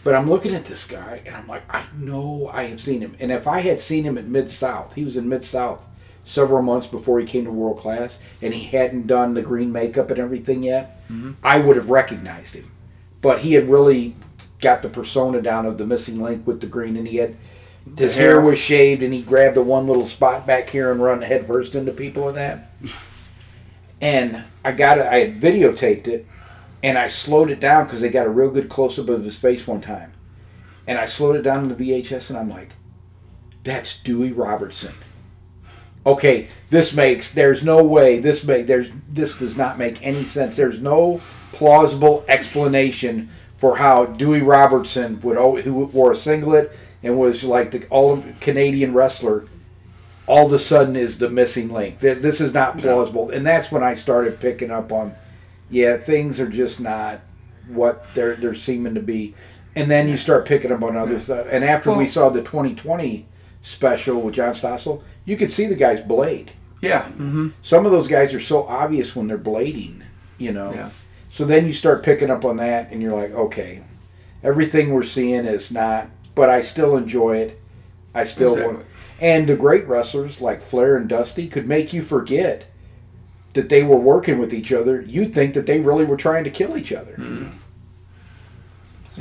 [0.04, 3.14] But I'm looking at this guy and I'm like, I know I have seen him.
[3.20, 5.86] And if I had seen him at Mid South, he was in Mid South
[6.24, 10.10] several months before he came to world class, and he hadn't done the green makeup
[10.10, 11.32] and everything yet, mm-hmm.
[11.42, 12.64] I would have recognized him.
[13.20, 14.14] But he had really
[14.60, 17.36] got the persona down of the missing link with the green, and he had
[17.96, 18.40] his hair hair.
[18.40, 21.92] was shaved, and he grabbed the one little spot back here and run headfirst into
[21.92, 22.70] people and that.
[24.00, 25.06] And I got it.
[25.06, 26.26] I had videotaped it,
[26.82, 29.38] and I slowed it down because they got a real good close up of his
[29.38, 30.12] face one time,
[30.88, 32.70] and I slowed it down to the VHS, and I'm like,
[33.62, 34.92] "That's Dewey Robertson."
[36.04, 37.32] Okay, this makes.
[37.32, 38.66] There's no way this make.
[38.66, 40.56] There's this does not make any sense.
[40.56, 41.20] There's no
[41.52, 47.86] plausible explanation for how Dewey Robertson would who wore a singlet and was like the
[47.88, 49.46] all Canadian wrestler
[50.26, 51.98] all of a sudden is the missing link.
[52.00, 55.14] This is not plausible, and that's when I started picking up on,
[55.70, 57.20] yeah, things are just not
[57.68, 59.34] what they're they're seeming to be,
[59.74, 61.46] and then you start picking up on other stuff.
[61.50, 63.26] And after we saw the 2020
[63.62, 66.52] special with John Stossel, you could see the guy's blade.
[66.80, 67.04] Yeah.
[67.04, 67.48] Mm-hmm.
[67.62, 70.02] Some of those guys are so obvious when they're blading,
[70.38, 70.72] you know.
[70.72, 70.90] Yeah.
[71.30, 73.82] So then you start picking up on that, and you're like, okay,
[74.42, 77.60] everything we're seeing is not, but I still enjoy it.
[78.14, 78.74] I still Exactly.
[78.74, 78.86] want,
[79.20, 82.64] and the great wrestlers like Flair and Dusty could make you forget
[83.54, 85.00] that they were working with each other.
[85.00, 87.14] You'd think that they really were trying to kill each other.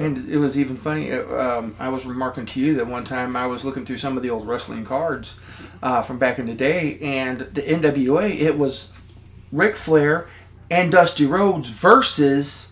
[0.04, 1.12] And it was even funny.
[1.12, 1.24] uh,
[1.60, 4.24] Um, I was remarking to you that one time I was looking through some of
[4.24, 5.36] the old wrestling cards
[5.84, 8.90] uh, from back in the day, and the NWA it was
[9.52, 10.28] Ric Flair
[10.70, 12.70] and Dusty Rhodes versus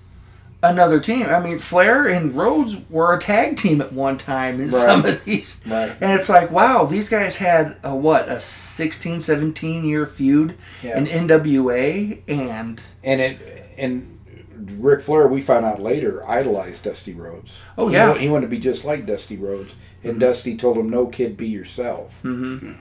[0.61, 1.25] another team.
[1.25, 4.71] I mean, Flair and Rhodes were a tag team at one time in Right.
[4.85, 5.61] some of these.
[5.65, 5.95] Right.
[6.01, 10.97] And it's like, wow, these guys had a what, a 16, 17 year feud Yeah.
[10.97, 14.18] in NWA, and And it and
[14.59, 17.51] Ric Flair, we found out later, idolized Dusty Rhodes.
[17.77, 18.09] Oh, yeah.
[18.09, 21.37] wa- he, wanted to be just like Dusty Rhodes, and Dusty told him, "No, kid,
[21.37, 22.75] be yourself." Mhm.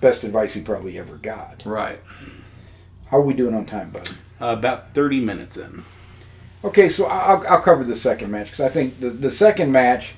[0.00, 1.62] Best advice he probably ever got.
[1.64, 2.00] right.
[3.06, 4.08] How are we doing on time, bud?
[4.40, 5.82] Uh, about 30 minutes in.
[6.64, 10.14] Okay, so I'll, I'll cover the second match because I think the, the second match,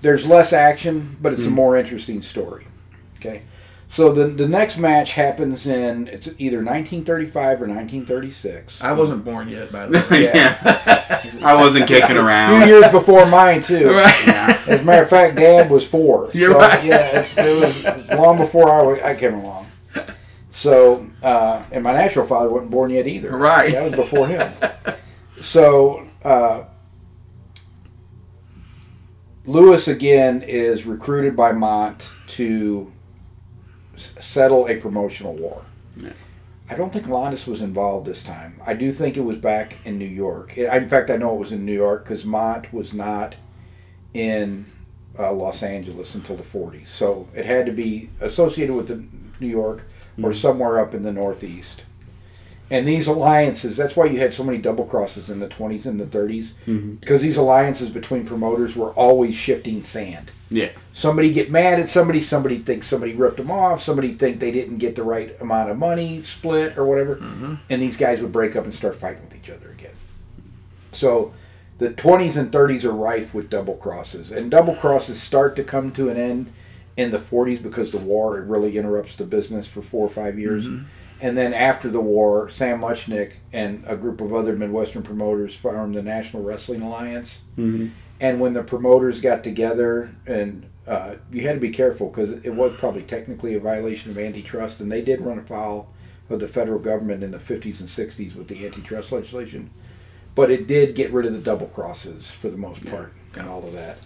[0.00, 2.66] there's less action, but it's a more interesting story.
[3.20, 3.42] Okay,
[3.92, 8.80] so the the next match happens in it's either 1935 or 1936.
[8.80, 10.24] I wasn't born yet, by the way.
[10.34, 11.20] yeah.
[11.44, 12.68] I wasn't kicking A few around.
[12.68, 13.86] years before mine too.
[13.90, 14.26] right.
[14.26, 14.62] Yeah.
[14.66, 16.30] As a matter of fact, Dad was four.
[16.32, 16.84] You're so, right.
[16.84, 19.66] Yeah, it's, it was long before I, wa- I came along.
[20.52, 23.36] So, uh, and my natural father wasn't born yet either.
[23.36, 23.72] Right.
[23.72, 24.52] That was before him.
[25.40, 26.64] So, uh,
[29.44, 33.01] Lewis again is recruited by Mondt to s-
[34.20, 35.64] settle a promotional war.
[35.96, 36.12] Yeah.
[36.68, 38.60] I don't think Londos was involved this time.
[38.64, 40.56] I do think it was back in New York.
[40.56, 43.34] It, in fact, I know it was in New York because Mondt was not
[44.14, 44.66] in
[45.18, 46.88] uh, Los Angeles until the 40s.
[46.88, 49.04] So it had to be associated with the
[49.40, 49.84] New York
[50.22, 51.82] or somewhere up in the Northeast.
[52.72, 56.00] And these alliances, that's why you had so many double crosses in the 20s and
[56.00, 56.94] the 30s, mm-hmm.
[56.94, 60.30] because these alliances between promoters were always shifting sand.
[60.48, 60.70] Yeah.
[60.94, 64.78] Somebody get mad at somebody, somebody thinks somebody ripped them off, somebody think they didn't
[64.78, 67.56] get the right amount of money split or whatever, mm-hmm.
[67.68, 69.92] and these guys would break up and start fighting with each other again.
[70.92, 71.34] So
[71.76, 75.92] the 20s and 30s are rife with double crosses, and double crosses start to come
[75.92, 76.50] to an end
[76.96, 80.66] in the 40s because the war really interrupts the business for four or five years.
[80.66, 80.84] Mm-hmm.
[81.22, 85.94] And then after the war, Sam Muchnick and a group of other Midwestern promoters formed
[85.94, 87.38] the National Wrestling Alliance.
[87.56, 87.90] Mhm.
[88.20, 92.50] And when the promoters got together, and uh, you had to be careful because it
[92.54, 95.88] was probably technically a violation of antitrust, and they did run afoul
[96.28, 99.70] of the federal government in the 50s and 60s with the antitrust legislation.
[100.34, 103.64] But it did get rid of the double crosses for the most part and all
[103.64, 103.98] of that.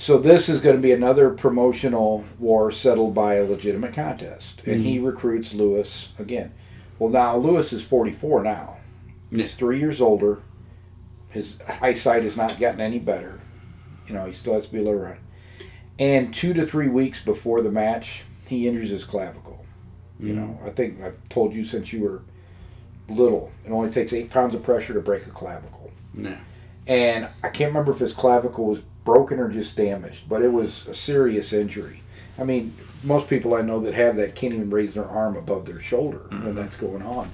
[0.00, 4.80] So this is going to be another promotional war settled by a legitimate contest, and
[4.80, 5.04] he mm-hmm.
[5.04, 6.54] recruits Lewis again.
[6.98, 8.78] Well, now Lewis is 44 now.
[9.30, 9.42] Yeah.
[9.42, 10.40] He's three years older.
[11.28, 13.40] His eyesight has not gotten any better.
[14.08, 15.16] You know, he still has to be able.
[15.98, 19.66] And two to three weeks before the match, he injures his clavicle.
[20.18, 20.66] You know, mm-hmm.
[20.66, 22.22] I think I've told you since you were
[23.10, 25.92] little, it only takes eight pounds of pressure to break a clavicle.
[26.14, 26.38] Yeah.
[26.86, 30.86] And I can't remember if his clavicle was broken or just damaged, but it was
[30.86, 32.02] a serious injury.
[32.38, 35.66] I mean, most people I know that have that can't even raise their arm above
[35.66, 37.30] their shoulder when that's going on.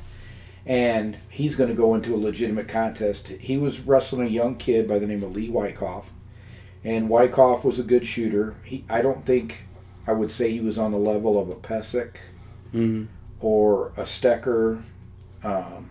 [0.64, 3.28] And he's going to go into a legitimate contest.
[3.28, 6.10] He was wrestling a young kid by the name of Lee Wyckoff,
[6.82, 8.56] and Wyckoff was a good shooter.
[8.64, 9.64] He, I don't think
[10.08, 12.16] I would say he was on the level of a Pesek
[12.74, 13.06] Mhm.
[13.40, 14.82] or a Stecher,
[15.44, 15.90] um,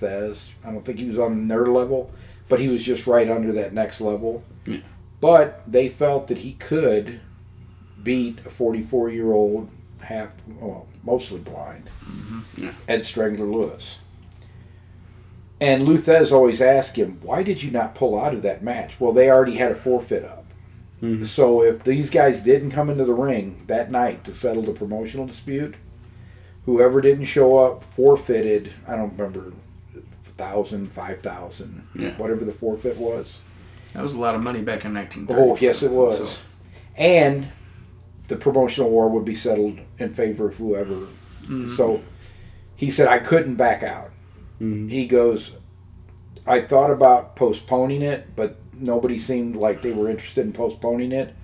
[0.00, 0.46] Thesz.
[0.64, 2.10] I don't think he was on their level,
[2.52, 4.42] but he was just right under that next level.
[4.66, 4.80] Yeah.
[5.22, 7.18] But they felt that he could
[8.02, 10.28] beat a 44 year old half,
[10.60, 11.84] well, mostly blind.
[12.58, 12.72] Yeah.
[12.86, 13.96] Ed Strangler Lewis.
[15.62, 19.00] And Lou Thesz always asked him, "Why did you not pull out of that match?"
[19.00, 20.44] Well, they already had a forfeit up.
[21.00, 21.26] Mhm.
[21.26, 25.26] So if these guys didn't come into the ring that night to settle the promotional
[25.26, 25.76] dispute,
[26.66, 28.72] whoever didn't show up forfeited.
[28.86, 29.54] I don't remember,
[30.46, 32.10] thousand, five thousand, Yeah.
[32.16, 33.38] whatever the forfeit was.
[33.94, 35.50] That was a lot of money back in 1930.
[35.50, 36.18] Oh, yes, it was.
[36.18, 36.38] So-
[36.96, 37.48] And
[38.28, 41.06] the promotional war would be settled in favor of whoever.
[41.44, 41.76] Mhm.
[41.76, 42.00] So
[42.74, 44.10] he said, I couldn't back out.
[44.60, 44.90] Mhm.
[44.90, 45.52] He goes,
[46.46, 51.34] I thought about postponing it, but nobody seemed like they were interested in postponing it.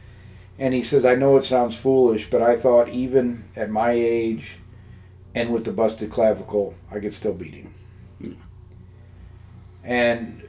[0.59, 4.57] And he says, I know it sounds foolish, but I thought even at my age
[5.35, 7.75] and with the busted clavicle, I could still beat him.
[9.89, 10.43] And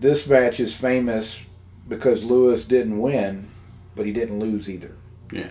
[0.00, 1.38] this match is famous
[1.86, 3.46] because Lewis didn't win,
[3.94, 4.92] but he didn't lose either.
[5.30, 5.50] Yeah.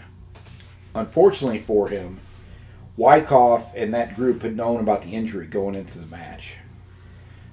[0.95, 2.19] Unfortunately for him,
[2.97, 6.55] Wyckoff and that group had known about the injury going into the match.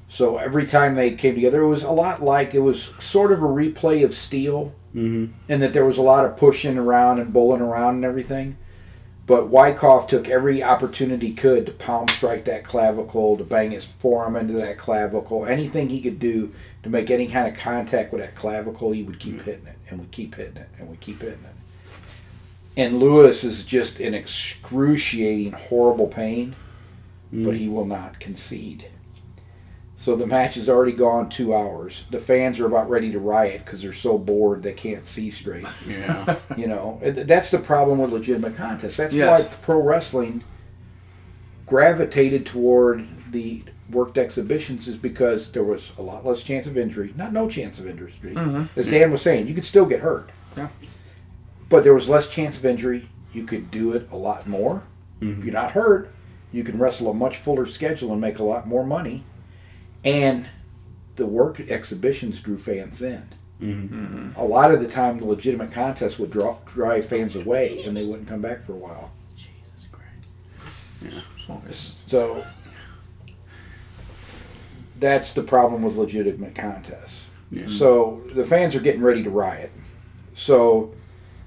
[0.08, 3.42] So every time they came together, it was a lot like it was sort of
[3.42, 5.30] a replay of Steele, Mhm.
[5.48, 8.56] and that there was a lot of pushing around and bowling around and everything.
[9.30, 13.84] But Wyckoff took every opportunity he could to palm strike that clavicle, to bang his
[13.84, 16.52] forearm into that clavicle, anything he could do
[16.82, 19.44] to make any kind of contact with that clavicle, he would keep mm.
[19.44, 21.54] hitting it and would keep hitting it and would keep hitting it.
[22.76, 26.56] And Lewis is just in excruciating, horrible pain,
[27.32, 27.56] but mm.
[27.56, 28.86] he will not concede.
[30.00, 32.04] So the match has already gone two hours.
[32.10, 35.66] The fans are about ready to riot because they're so bored they can't see straight.
[35.86, 36.36] Yeah.
[36.56, 38.96] You know, that's the problem with legitimate contests.
[38.96, 39.42] That's Yes.
[39.44, 40.42] why pro wrestling
[41.66, 47.12] gravitated toward the worked exhibitions is because there was a lot less chance of injury.
[47.14, 48.14] Not no chance of injury.
[48.22, 48.70] Mhm.
[48.76, 50.30] As Dan was saying, you could still get hurt.
[50.56, 50.68] Yeah.
[51.68, 53.08] But there was less chance of injury.
[53.34, 54.82] You could do it a lot more.
[55.20, 55.38] Mhm.
[55.38, 56.08] If you're not hurt,
[56.52, 59.24] you can wrestle a much fuller schedule and make a lot more money.
[60.04, 60.46] And
[61.16, 63.22] the work exhibitions drew fans in.
[63.60, 64.36] Mhm.
[64.36, 68.06] A lot of the time, the legitimate contests would draw, drive fans away, and they
[68.06, 69.12] wouldn't come back for a while.
[69.36, 70.30] Jesus Christ.
[71.02, 71.20] Yeah.
[72.06, 72.44] So
[74.98, 77.24] that's the problem with legitimate contests.
[77.50, 77.66] Yeah.
[77.66, 79.72] So the fans are getting ready to riot.
[80.34, 80.94] So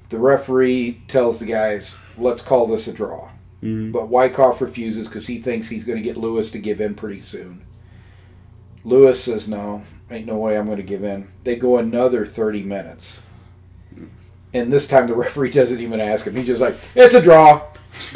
[0.09, 3.29] the referee tells the guys, "Let's call this a draw."
[3.63, 3.91] Mhm.
[3.91, 7.21] But Wyckoff refuses because he thinks he's going to get Lewis to give in pretty
[7.21, 7.61] soon.
[8.85, 12.63] Lewis says, "No, ain't no way I'm going to give in." They go another 30
[12.63, 13.19] minutes.
[14.53, 16.35] And this time the referee doesn't even ask him.
[16.35, 17.61] He's just like, "It's a draw."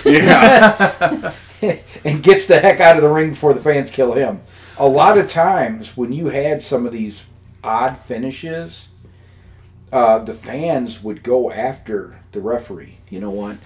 [0.05, 1.33] Yeah.
[2.05, 4.41] and gets the heck out of the ring before the fans kill him.
[4.77, 7.25] A lot of times when you had some of these
[7.63, 8.87] odd finishes,
[9.91, 12.97] uh, the fans would go after the referee.
[13.09, 13.57] You know what?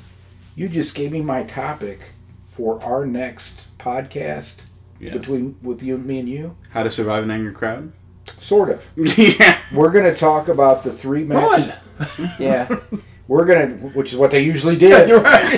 [0.56, 2.12] You just gave me my topic
[2.44, 4.62] for our next podcast
[5.02, 5.14] Yes.
[5.14, 6.56] between with you, me, and you.
[6.70, 7.92] How to survive an angry crowd?
[8.40, 8.86] Sort of.
[9.18, 9.58] yeah.
[9.74, 11.68] We're going to talk about the three matches.
[11.68, 12.32] Run!
[12.40, 12.80] Yeah.
[13.28, 15.08] We're going to, which is what they usually did.
[15.10, 15.50] You're right.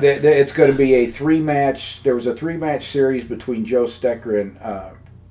[0.00, 2.02] Th- th- it's going to be a three match.
[2.02, 4.90] There was a three match series between Joe Stecher and uh,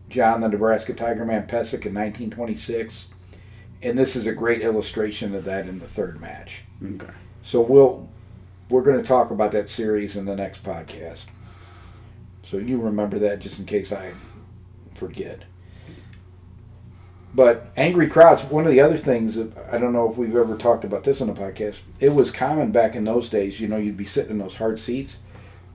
[0.09, 3.05] John the Nebraska Tiger Man Pesek in 1926,
[3.81, 6.61] and this is a great illustration of that in the third match.
[6.85, 7.11] Okay.
[7.43, 8.07] So we'll
[8.69, 11.25] we're going to talk about that series in the next podcast.
[12.47, 14.13] So you remember that just in case I
[14.95, 15.41] forget.
[17.35, 18.45] But angry crowds.
[18.45, 21.19] One of the other things that I don't know if we've ever talked about this
[21.19, 21.79] on the podcast.
[21.99, 23.59] It was common back in those days.
[23.59, 25.17] You know, you'd be sitting in those hard seats.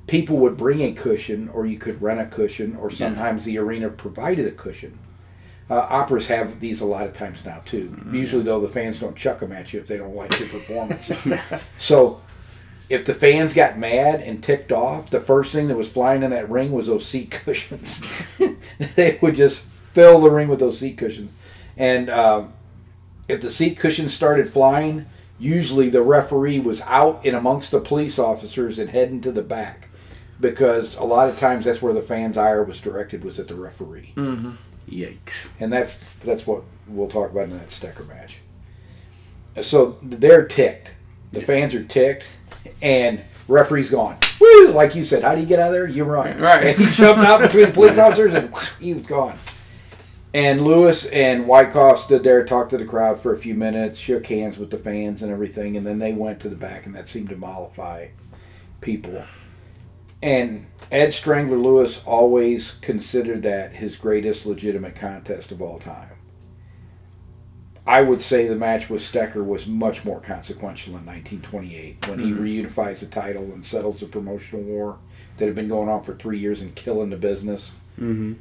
[0.07, 3.89] People would bring a cushion, or you could rent a cushion, or sometimes the arena
[3.91, 4.99] provided a cushion.
[5.71, 7.97] Uh, operas have these a lot of times now too.
[8.13, 11.11] Usually, though, the fans don't chuck them at you if they don't like your performance.
[11.79, 12.21] so,
[12.93, 16.31] if the fans got mad and ticked off, the first thing that was flying in
[16.31, 18.01] that ring was those seat cushions.
[18.97, 19.63] they would just
[19.95, 21.31] fill the ring with those seat cushions.
[21.77, 22.53] And um,
[23.29, 25.07] if the seat cushions started flying,
[25.39, 29.89] usually the referee was out and amongst the police officers and heading to the back.
[30.39, 33.55] Because a lot of times that's where the fans' ire was directed was at the
[33.55, 34.57] referee, Mhm.
[34.91, 35.49] Yikes.
[35.61, 38.37] and that's that's what we'll talk about in that Stecher match.
[39.63, 40.91] So they're ticked.
[41.31, 42.25] The fans are ticked,
[42.83, 44.19] and referee's gone.
[44.41, 44.73] Woo!
[44.73, 45.87] Like you said, how do you get out of there?
[45.87, 46.39] You run.
[46.39, 46.67] Right.
[46.67, 49.39] And he jumped out between the police officers, and he was gone.
[50.35, 54.27] And Lewis and Wyckoff stood there, talked to the crowd for a few minutes, shook
[54.27, 57.07] hands with the fans and everything, and then they went to the back, and that
[57.07, 58.09] seemed to mollify
[58.81, 59.23] people.
[60.23, 66.09] And Ed Strangler Lewis always considered that his greatest legitimate contest of all time.
[67.87, 72.31] I would say the match with Stecher was much more consequential in 1928 when he
[72.31, 74.99] reunifies the title and settles the promotional war
[75.37, 77.73] that had been going on for three years and killing the business.
[77.99, 78.35] Mm-hmm.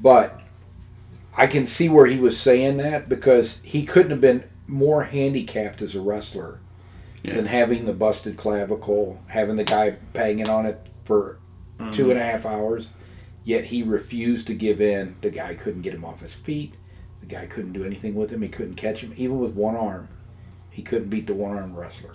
[0.00, 0.40] But
[1.36, 5.82] I can see where he was saying that because he couldn't have been more handicapped
[5.82, 6.58] as a wrestler
[7.22, 7.34] Yeah.
[7.34, 11.38] than having the busted clavicle, having the guy banging on it for
[11.92, 12.88] two and a half hours.
[13.44, 15.16] Yet he refused to give in.
[15.20, 16.74] The guy couldn't get him off his feet.
[17.26, 18.42] The guy couldn't do anything with him.
[18.42, 20.08] He couldn't catch him, even with one arm.
[20.70, 22.12] He couldn't beat the one armed wrestler.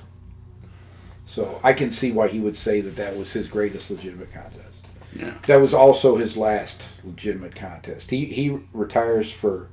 [1.25, 4.67] So I can see why he would say that that was his greatest legitimate contest.
[5.15, 5.33] Yeah.
[5.47, 8.09] That was also his last legitimate contest.
[8.09, 9.67] He he retires for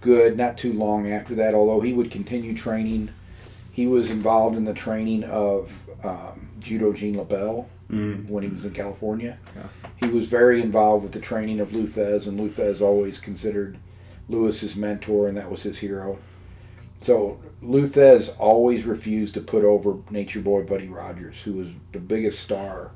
[0.00, 1.54] good not too long after that.
[1.54, 3.10] Although he would continue training,
[3.70, 5.72] he was involved in the training of
[6.04, 8.26] um, judo Gene LeBell Mm.
[8.30, 9.36] when he was in California.
[9.54, 9.66] Yeah.
[9.96, 13.76] He was very involved with the training of Lou Thesz, and Lou Thesz always considered
[14.28, 16.18] Lewis his mentor, and that was his hero.
[17.00, 21.98] So Lou Thesz always refused to put over Nature Boy Buddy Rogers, who was the
[21.98, 22.92] biggest star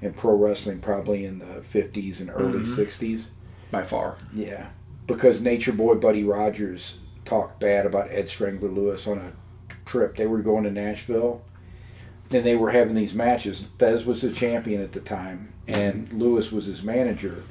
[0.00, 2.74] in pro wrestling probably in the 50s and early Mhm.
[2.74, 3.28] 60s.
[3.70, 4.16] by far.
[4.34, 4.66] Yeah,
[5.06, 9.32] because Nature Boy Buddy Rogers talked bad about Ed Strangler Lewis on a
[9.86, 10.16] trip.
[10.16, 11.40] They were going to Nashville,
[12.30, 13.64] and they were having these matches.
[13.78, 17.44] Thesz was the champion at the time, and Lewis was his manager.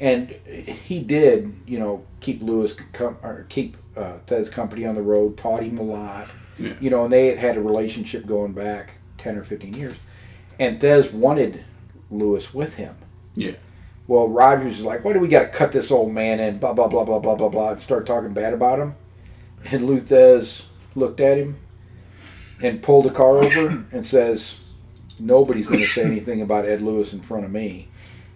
[0.00, 5.02] And he did, you know, keep Lewis com- or keep uh, Thesz company on the
[5.02, 5.36] road.
[5.36, 6.28] Taught him a lot,
[6.58, 6.74] Yeah.
[6.80, 9.96] you know, and they had had a relationship going back ten or fifteen years.
[10.60, 11.64] And Thesz wanted
[12.10, 12.94] Lewis with him.
[13.34, 13.52] Yeah.
[14.06, 16.58] Well, Rogers is like, why do we got to cut this old man in?
[16.58, 18.94] Blah blah blah blah blah blah blah, and start talking bad about him.
[19.72, 20.62] And Lou Thesz
[20.94, 21.56] looked at him
[22.62, 24.60] and pulled the car over and says,
[25.18, 27.88] "Nobody's going to say anything about Ed Lewis in front of me."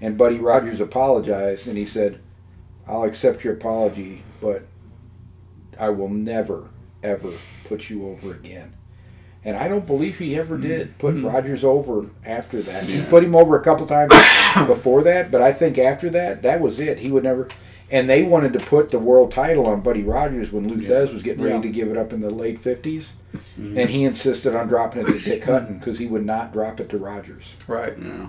[0.03, 2.19] And Buddy Rogers apologized, and he said,
[2.87, 4.65] "I'll accept your apology, but
[5.79, 6.65] I will never
[7.03, 7.31] ever
[7.65, 8.73] put you over again."
[9.45, 11.33] And I don't believe he ever did put Mhm.
[11.33, 12.85] Rogers over after that.
[12.85, 14.13] He put him over a couple times
[14.69, 16.99] before that, but I think after that, that was it.
[16.99, 17.49] He would never.
[17.91, 21.23] And they wanted to put the world title on Buddy Rogers when Lou Thesz was
[21.23, 21.63] getting ready Yeah.
[21.63, 23.13] to give it up in the late 50s.
[23.59, 23.77] Mhm.
[23.77, 26.89] And he insisted on dropping it to Dick Hutton because he would not drop it
[26.91, 27.55] to Rogers.
[27.69, 27.95] Right.
[28.01, 28.29] Yeah.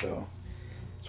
[0.00, 0.41] So it's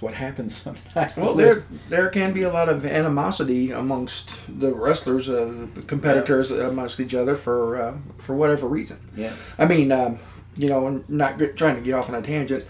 [0.03, 1.15] what happens sometimes.
[1.17, 6.99] Well, there there can be a lot of animosity amongst the wrestlers, uh, competitors amongst
[6.99, 8.97] each other for uh, for whatever reason.
[9.15, 9.33] Yeah.
[9.57, 10.19] I mean, um,
[10.55, 12.65] you know, I'm not get, trying to get off on a tangent.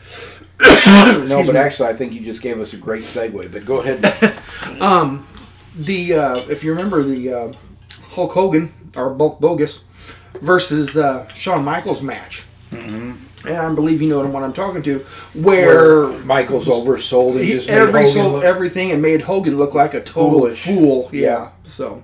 [0.86, 1.60] No, but me.
[1.60, 3.52] actually, I think you just gave us a great segue.
[3.52, 4.00] But go ahead.
[4.82, 5.26] Um,
[5.76, 7.54] the uh, if you remember the uh,
[8.12, 9.84] Hulk Hogan or Bulk Bogus
[10.42, 13.18] versus uh, Shawn Michaels match, Mhm.
[13.46, 15.00] And I believe you know what I'm talking to,
[15.34, 16.08] where.
[16.24, 19.74] Michaels oversold and He, just made every Hogan sold look- everything and made Hogan look
[19.74, 20.64] like a total Foolish.
[20.66, 21.10] fool.
[21.12, 21.22] Yeah.
[21.22, 21.50] Yeah.
[21.64, 22.04] So,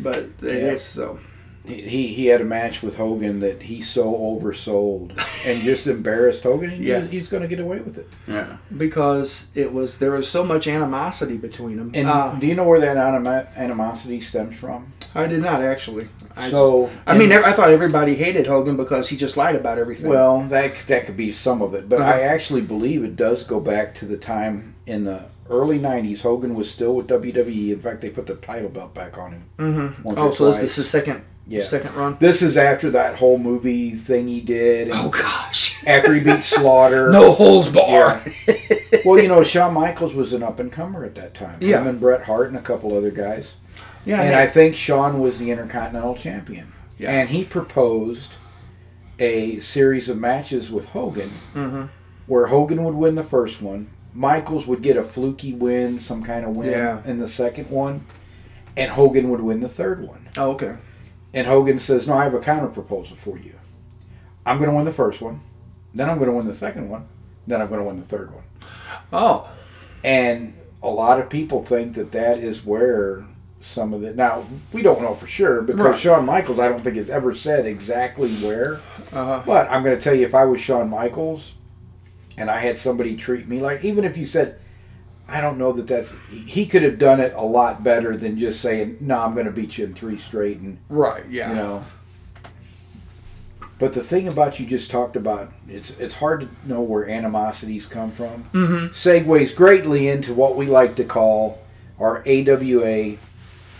[0.00, 0.50] but Yeah.
[0.52, 1.18] it's so.
[1.64, 5.10] he he had a match with Hogan that he so oversold
[5.46, 6.70] and just embarrassed Hogan.
[6.70, 7.00] And Yeah.
[7.02, 8.08] he, he's going to get away with it.
[8.26, 8.56] Yeah.
[8.76, 11.90] because it was there was so much animosity between them.
[11.94, 14.92] And uh, do you know where that anima- animosity stems from?
[15.14, 16.08] I did not actually.
[16.38, 20.08] I, so I mean, I thought everybody hated Hogan because he just lied about everything.
[20.08, 22.10] well, that that could be some of it, but Uh-huh.
[22.10, 26.20] I actually believe it does go back to the time in the early '90s.
[26.22, 27.72] Hogan was still with WWE.
[27.72, 29.42] In fact, they put the title belt back on him.
[29.58, 30.60] hmm oh, so this, twice.
[30.60, 31.64] this is the second Yeah.
[31.64, 32.16] second run.
[32.20, 34.90] This is after that whole movie thing he did.
[34.92, 37.10] Oh gosh, After he beat Slaughter.
[37.12, 38.22] no holds bar.
[39.04, 41.58] Well, you know, Shawn Michaels was an up and comer at that time.
[41.60, 41.80] Yeah.
[41.80, 43.54] Him and Bret Hart and a couple other guys.
[44.04, 44.38] Yeah, and yeah.
[44.40, 46.72] I think Shawn was the Intercontinental Champion.
[46.98, 47.10] Yeah.
[47.10, 48.32] And he proposed
[49.18, 51.88] a series of matches with Hogan Mhm.
[52.26, 56.44] where Hogan would win the first one, Michaels would get a fluky win, some kind
[56.44, 57.00] of win Yeah.
[57.04, 58.02] in the second one,
[58.76, 60.28] and Hogan would win the third one.
[60.36, 60.74] Oh, okay.
[61.34, 63.54] And Hogan says, No, I have a counter proposal for you.
[64.46, 65.40] I'm going to win the first one,
[65.94, 67.04] then I'm going to win the second one,
[67.46, 68.44] then I'm going to win the third one.
[69.12, 69.48] Oh,
[70.04, 73.24] And a lot of people think that that is where
[73.60, 74.14] some of it.
[74.16, 75.98] Now, we don't know for sure because Right.
[75.98, 78.80] Shawn Michaels, I don't think, has ever said exactly where.
[79.12, 81.52] uh, But I'm going to tell you, if I was Shawn Michaels
[82.36, 84.60] and I had somebody treat me like, even if you said,
[85.30, 86.14] I don't know that that's.
[86.30, 89.52] He could have done it a lot better than just saying, no, I'm going to
[89.52, 91.28] beat you in three straight and right.
[91.28, 91.50] Yeah.
[91.50, 91.84] you know.
[93.78, 97.86] But the thing about you just talked about, it's it's hard to know where animosities
[97.86, 98.44] come from.
[98.52, 98.86] Mm-hmm.
[98.88, 101.60] Segues greatly into what we like to call
[102.00, 103.16] our AWA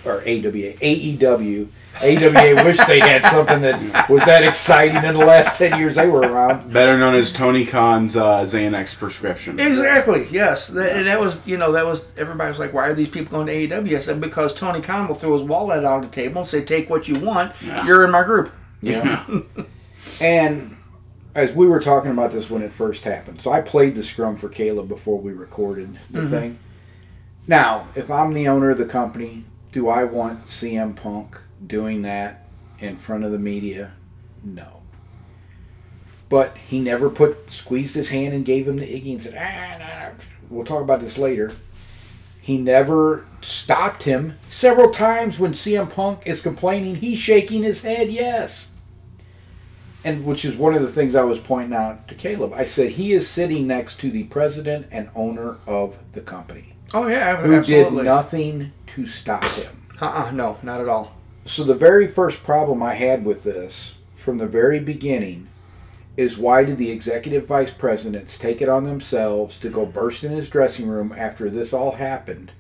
[0.09, 1.69] or AWA, AEW.
[2.01, 6.09] AWA wish they had something that was that exciting in the last 10 years they
[6.09, 6.73] were around.
[6.73, 9.59] Better known as Tony Khan's uh, Xanax prescription.
[9.59, 10.27] Exactly.
[10.31, 13.09] Yes, that, and that was you know that was everybody was like, why are these
[13.09, 13.97] people going to AEW?
[13.97, 16.89] I said because Tony Khan will throw his wallet on the table and say, take
[16.89, 17.53] what you want.
[17.85, 18.53] You're in my group.
[18.81, 19.25] Yeah.
[20.21, 20.77] and
[21.35, 24.37] as we were talking about this when it first happened, so I played the scrum
[24.37, 26.59] for Caleb before we recorded the thing.
[27.47, 32.47] Now, if I'm the owner of the company, do I want CM Punk doing that
[32.79, 33.93] in front of the media?
[34.43, 34.83] No.
[36.29, 39.79] But he never put squeezed his hand and gave him the Iggy and said, ah,
[39.79, 40.25] nah.
[40.51, 41.53] we'll talk about this later.
[42.41, 44.39] He never stopped him.
[44.49, 48.69] Several times when CM Punk is complaining, he's shaking his head, yes.
[50.05, 52.55] And which is one of the things I was pointing out to Caleb.
[52.55, 57.07] I said he is sitting next to the president and owner of the company Oh
[57.09, 57.97] yeah, who absolutely.
[57.99, 59.83] did nothing to stop him.
[60.01, 61.15] Uh-uh, no, not at all.
[61.45, 65.49] So the very first problem I had with this from the very beginning
[66.17, 70.33] is why did the executive vice presidents take it on themselves to go burst in
[70.33, 72.53] his dressing room after this all happened?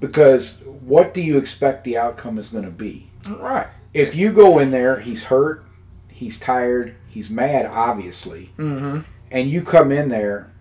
[0.00, 3.10] Because what do you expect the outcome is going to be?
[3.28, 3.66] Right.
[3.92, 5.64] If you go in there, he's hurt,
[6.08, 9.00] he's tired, he's mad, obviously, Mm-hmm.
[9.32, 10.52] and you come in there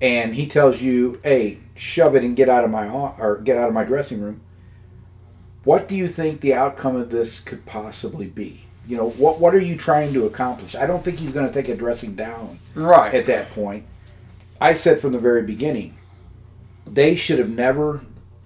[0.00, 3.68] and he tells you, "Hey, shove it and get out of my or get out
[3.68, 4.40] of my dressing room."
[5.64, 8.64] What do you think the outcome of this could possibly be?
[8.86, 10.74] You know, what what are you trying to accomplish?
[10.74, 13.14] I don't think he's going to take a dressing down Right.
[13.14, 13.84] at that point.
[14.60, 15.96] I said from the very beginning,
[16.86, 18.02] they should have never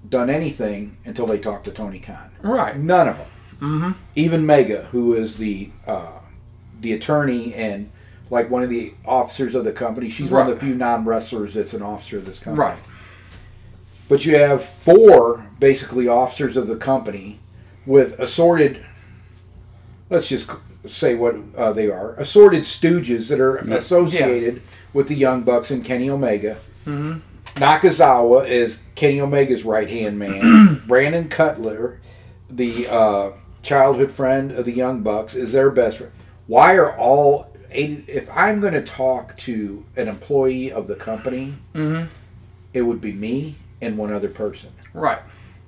[0.08, 2.30] done anything until they talked to Tony Khan.
[2.42, 2.76] right.
[2.78, 3.26] None of them.
[3.60, 3.92] Mm-hmm.
[4.14, 6.20] Even Megha, who is the uh,
[6.80, 7.90] the attorney and
[8.30, 11.54] like one of the officers of the company, she's one of the few non wrestlers
[11.54, 12.68] that's an officer of this company.
[12.70, 12.78] Right.
[14.08, 17.40] But you have four basically officers of the company
[17.86, 18.84] with assorted.
[20.10, 20.50] Let's just
[20.88, 23.74] say what uh, they are: assorted stooges that are Yeah.
[23.74, 24.62] associated
[24.92, 26.56] with the Young Bucks and Kenny Omega.
[26.86, 27.18] Mm-hmm.
[27.62, 30.82] Nakazawa is Kenny Omega's right hand man.
[30.86, 32.00] Brandon Cutler,
[32.48, 36.12] the uh, childhood friend of the Young Bucks, is their best friend.
[36.46, 42.06] Why are all if I'm going to talk to an employee of the company, Mm-hmm.
[42.72, 44.70] it would be me and one other person.
[44.94, 45.20] Right.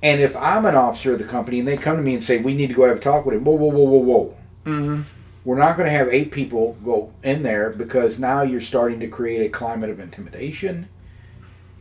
[0.02, 2.38] And if I'm an officer of the company and they come to me and say
[2.38, 4.36] we need to go have a talk with him, whoa, whoa, whoa, whoa, whoa.
[4.64, 5.02] Mm-hmm.
[5.44, 9.08] We're not going to have eight people go in there because now you're starting to
[9.08, 10.88] create a climate of intimidation.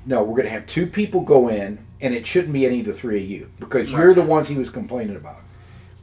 [0.05, 2.85] No, we're going to have two people go in, and it shouldn't be any of
[2.85, 5.41] the three of you because you're the ones he was complaining about.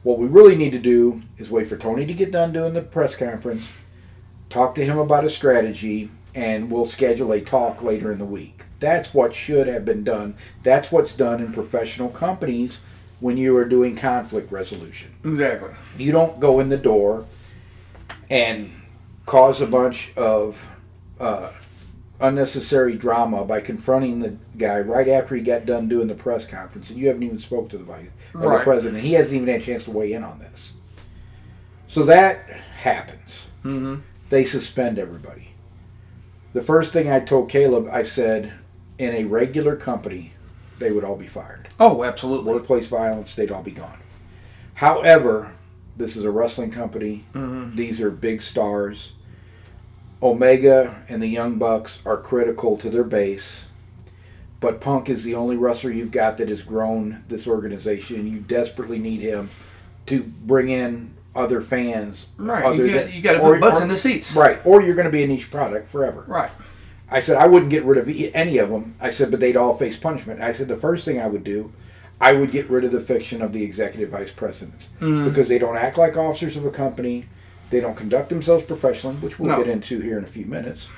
[0.03, 2.81] What we really need to do is wait for Tony to get done doing the
[2.81, 3.65] press conference,
[4.49, 8.63] talk to him about a strategy, and we'll schedule a talk later in the week.
[8.79, 10.35] That's what should have been done.
[10.63, 12.79] That's what's done in professional companies
[13.19, 15.13] when you are doing conflict resolution.
[15.23, 15.71] Exactly.
[15.97, 17.25] You don't go in the door
[18.29, 18.71] and
[19.25, 20.63] cause a bunch of
[21.19, 21.51] uh,
[22.19, 26.89] unnecessary drama by confronting the guy right after he got done doing the press conference,
[26.89, 29.03] and you haven't even spoke to the vice or the president.
[29.03, 30.73] He hasn't even had a chance to weigh in on this.
[31.87, 32.47] So that
[32.79, 33.45] happens.
[33.63, 34.01] Mm-hmm.
[34.29, 35.49] They suspend everybody.
[36.53, 38.53] The first thing I told Caleb, I said,
[38.97, 40.33] in a regular company,
[40.79, 42.53] they would all be fired Oh, absolutely.
[42.53, 43.99] workplace violence, they'd all be gone.
[44.75, 45.51] However,
[45.95, 47.25] this is a wrestling company.
[47.33, 47.75] Mm-hmm.
[47.75, 49.13] These are big stars.
[50.21, 53.65] Omega and the Young Bucks are critical to their base.
[54.59, 58.31] But Punk is the only wrestler you've got that has grown this organization.
[58.31, 59.49] You desperately need him
[60.07, 62.27] to bring in other fans.
[62.37, 62.65] Right.
[62.65, 64.35] Other you, got, than- you got to put butts or- in the seats.
[64.35, 64.59] Right.
[64.65, 66.25] Or you're going to be a niche product forever.
[66.27, 66.51] Right.
[67.09, 68.95] I said I wouldn't get rid of any of them.
[68.99, 70.41] I said, but they'd all face punishment.
[70.41, 71.71] I said the first thing I would do,
[72.19, 75.23] I would get rid of the fiction of the executive vice presidents Mhm.
[75.25, 77.25] because they don't act like officers of a company.
[77.69, 79.57] They don't conduct themselves professionally, which we'll No.
[79.63, 80.89] get into here in a few minutes.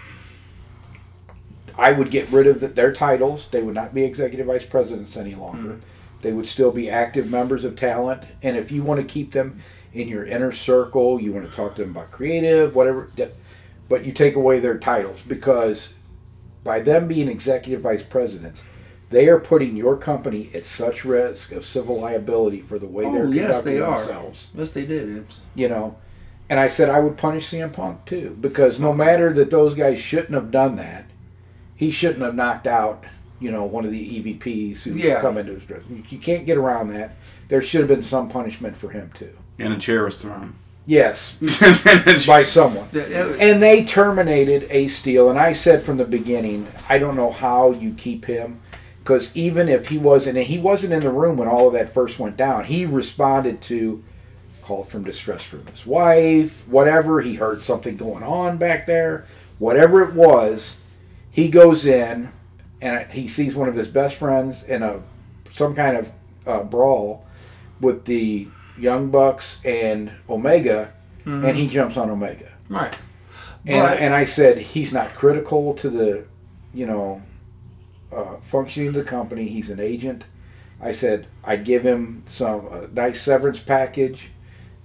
[1.77, 3.47] I would get rid of the, their titles.
[3.51, 5.79] They would not be executive vice presidents any longer.
[6.21, 8.23] They would still be active members of talent.
[8.41, 9.61] And if you want to keep them
[9.93, 13.09] in your inner circle, you want to talk to them about creative, whatever,
[13.87, 15.93] but you take away their titles because
[16.63, 18.61] by them being executive vice presidents,
[19.09, 23.25] they are putting your company at such risk of civil liability for the way they're
[23.25, 23.97] Oh, yes, conducting they are.
[23.99, 25.25] themselves Yes, they did.
[25.55, 25.97] You know.
[26.51, 29.99] And I said I would punish CM Punk too, because no matter that those guys
[29.99, 31.05] shouldn't have done that,
[31.75, 33.03] he shouldn't have knocked out,
[33.39, 35.21] you know, one of the EVPs who Yeah.
[35.21, 35.81] come into his dress.
[36.09, 37.15] You can't get around that.
[37.47, 39.29] There should have been some punishment for him too.
[39.59, 40.55] And a chair was thrown.
[40.85, 41.33] Yes,
[42.27, 42.87] by someone.
[42.93, 47.15] that- that- And they terminated Ace Steel, and I said from the beginning, I don't
[47.15, 48.59] know how you keep him,
[49.03, 51.89] Because even if he wasn't, and he wasn't in the room when all of that
[51.89, 54.03] first went down, he responded to
[54.63, 57.21] call from distress from his wife, whatever.
[57.21, 59.25] He heard something going on back there,
[59.57, 60.75] whatever it was.
[61.31, 62.31] He goes in
[62.81, 64.99] and he sees one of his best friends in a
[65.53, 66.11] some kind of
[66.45, 67.25] uh, brawl
[67.81, 68.47] with the
[68.79, 70.91] Young Bucks and Omega,
[71.25, 72.49] and he jumps on Omega.
[72.69, 72.97] Right.
[73.67, 76.23] And, But- and I said he's not critical to the,
[76.73, 77.21] you know,
[78.11, 79.47] uh, functioning of the company.
[79.47, 80.23] He's an agent.
[80.81, 84.31] I said I'd give him some a nice severance package,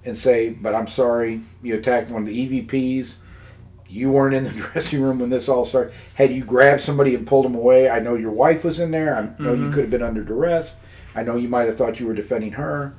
[0.05, 3.15] and say, but I'm sorry you attacked one of the EVPs.
[3.89, 5.95] You weren't in the dressing room when this all started.
[6.15, 9.17] Had you grabbed somebody and pulled them away, I know your wife was in there.
[9.17, 10.77] I know you could have been under duress.
[11.15, 12.95] I know you might have thought you were defending her.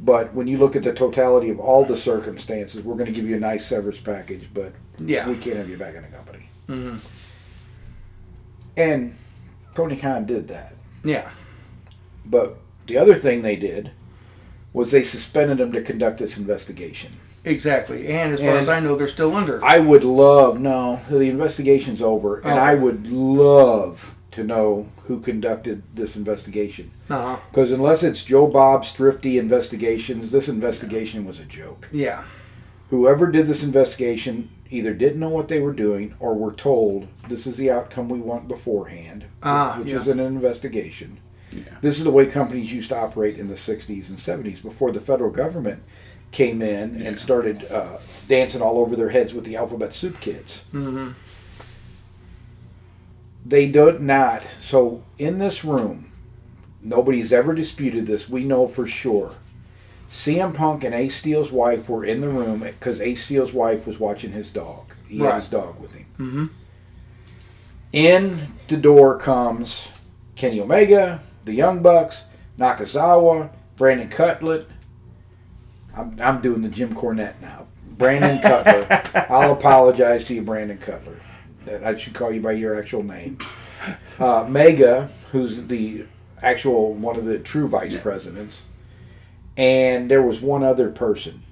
[0.00, 3.28] But when you look at the totality of all the circumstances, we're going to give
[3.28, 5.28] you a nice severance package, but Yeah.
[5.28, 6.48] we can't have you back in the company.
[6.68, 6.98] Mhm.
[8.76, 9.14] And
[9.74, 10.74] Tony Khan did that.
[11.04, 11.28] Yeah.
[12.24, 13.90] But the other thing they did
[14.72, 17.12] was they suspended him to conduct this investigation.
[17.44, 18.08] Exactly.
[18.08, 19.64] And as far And- as I know, they're still under.
[19.64, 22.62] I would love no, the investigation's over, and Oh.
[22.62, 26.90] I would love to know who conducted this investigation.
[27.10, 27.36] Uh-huh.
[27.50, 31.88] Because unless it's Joe Bob's thrifty investigations, this investigation was a joke.
[31.92, 32.24] Yeah.
[32.90, 37.46] Whoever did this investigation either didn't know what they were doing or were told this
[37.46, 39.98] is the outcome we want beforehand, Ah, which yeah.
[40.00, 41.18] is an investigation.
[41.52, 41.62] Yeah.
[41.80, 45.00] This is the way companies used to operate in the 60s and 70s before the
[45.00, 45.82] federal government
[46.30, 47.08] came in Yeah.
[47.08, 50.64] and started uh, dancing all over their heads with the alphabet soup kids.
[50.70, 51.10] hmm
[53.48, 54.42] They do not.
[54.60, 56.12] So in this room,
[56.82, 58.28] nobody's ever disputed this.
[58.28, 59.32] We know for sure.
[60.08, 63.98] CM Punk and Ace Steel's wife were in the room because Ace Steel's wife was
[63.98, 64.92] watching his dog.
[65.08, 65.32] He Right.
[65.32, 66.06] had his dog with him.
[66.18, 66.44] Mm-hmm.
[67.92, 69.88] In the door comes
[70.36, 72.22] Kenny Omega, the Young Bucks,
[72.58, 74.66] Nakazawa, Brandon Cutlet.
[75.96, 77.66] I'm, I'm doing the Jim Cornette now.
[77.96, 78.86] Brandon Cutler.
[79.30, 81.16] I'll apologize to you, Brandon Cutler.
[81.68, 83.38] That I should call you by your actual name.
[84.18, 86.04] Uh, Megha, who's the
[86.42, 88.62] actual one of the true vice presidents,
[89.56, 91.42] and there was one other person.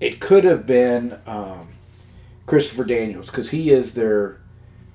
[0.00, 1.68] It could have been um,
[2.46, 4.40] Christopher Daniels because he is their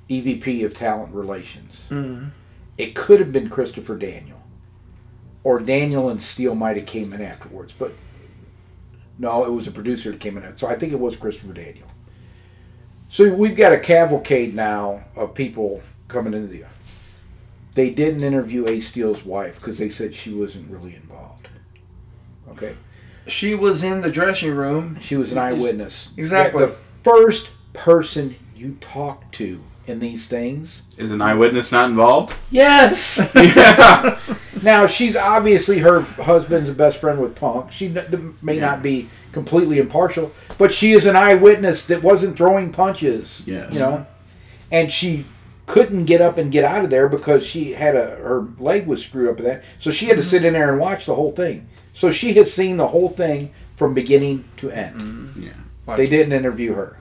[0.10, 1.84] EVP of Talent Relations.
[1.90, 2.26] hmm
[2.78, 4.42] It could have been Christopher Daniel,
[5.44, 7.94] or Daniel and Steele might have came in afterwards, but
[9.18, 10.58] no, it was a producer that came in.
[10.58, 11.88] So I think it was Christopher Daniel.
[13.16, 16.66] So we've got a cavalcade now of people coming into the.
[17.74, 21.48] They didn't interview Ace Steel's wife because they said she wasn't really involved.
[22.50, 22.76] Okay,
[23.28, 24.98] She was in the dressing room.
[25.00, 26.10] she was an eyewitness.
[26.18, 26.66] Exactly.
[26.66, 30.82] The first person you talk to in these things.
[30.98, 32.36] Is an eyewitness not involved?
[32.52, 33.32] Yes.
[33.34, 34.20] yeah.
[34.62, 37.72] Now she's obviously her husband's best friend with Punk.
[37.72, 42.72] She n- may not be completely impartial, but she is an eyewitness that wasn't throwing
[42.72, 43.44] punches.
[43.46, 43.74] Yes.
[43.74, 44.08] You know,
[44.72, 45.26] and she
[45.68, 49.04] couldn't get up and get out of there because she had a her leg was
[49.06, 49.64] screwed up with that.
[49.78, 50.30] So she had to mm-hmm.
[50.30, 51.68] sit in there and watch the whole thing.
[51.94, 54.96] So she has seen the whole thing from beginning to end.
[54.96, 55.42] Mm-hmm.
[55.42, 55.96] Yeah.
[55.96, 56.98] They didn't interview her.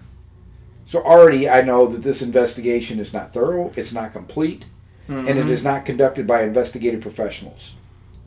[0.89, 4.65] So already I know that this investigation is not thorough, it's not complete,
[5.09, 5.51] and it mm-hmm.
[5.51, 7.75] is not conducted by investigative professionals.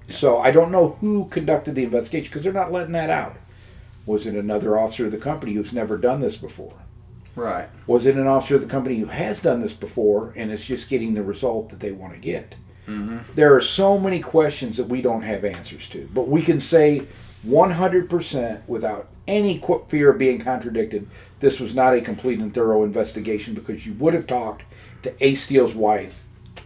[0.10, 3.36] So I don't know who conducted the investigation because they're not letting that out.
[4.08, 6.74] Was it another officer of the company who's never done this before?
[7.36, 7.70] Right.
[7.86, 10.90] Was it an officer of the company who has done this before and is just
[10.90, 12.56] getting the result that they want to get?
[12.88, 13.18] Mm-hmm.
[13.36, 17.06] There are so many questions that we don't have answers to, but we can say
[17.46, 21.08] 100% without any qu- fear of being contradicted,
[21.40, 24.64] this was not a complete and thorough investigation because you would have talked
[25.04, 26.24] to Ace Steel's wife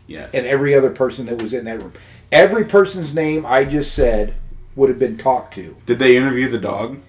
[0.07, 0.29] Yes.
[0.33, 1.93] and every other person that was in that room.
[2.31, 4.35] Every person's name I just said
[4.75, 5.75] would have been talked to.
[5.85, 6.99] Did they interview the dog?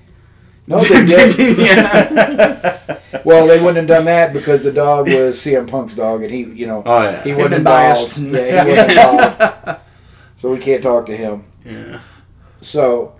[0.72, 1.06] No, they
[1.36, 1.58] didn't.
[1.58, 2.98] yeah.
[3.24, 6.40] Well, they wouldn't have done that because the dog was CM Punk's dog, and he,
[6.40, 7.22] you know, Oh yeah.
[7.22, 8.16] he wasn't been involved.
[8.16, 8.18] biased.
[8.18, 9.80] Yeah, he wasn't involved.
[10.40, 11.44] So we can't talk to him.
[11.64, 12.00] yeah.
[12.62, 13.14] So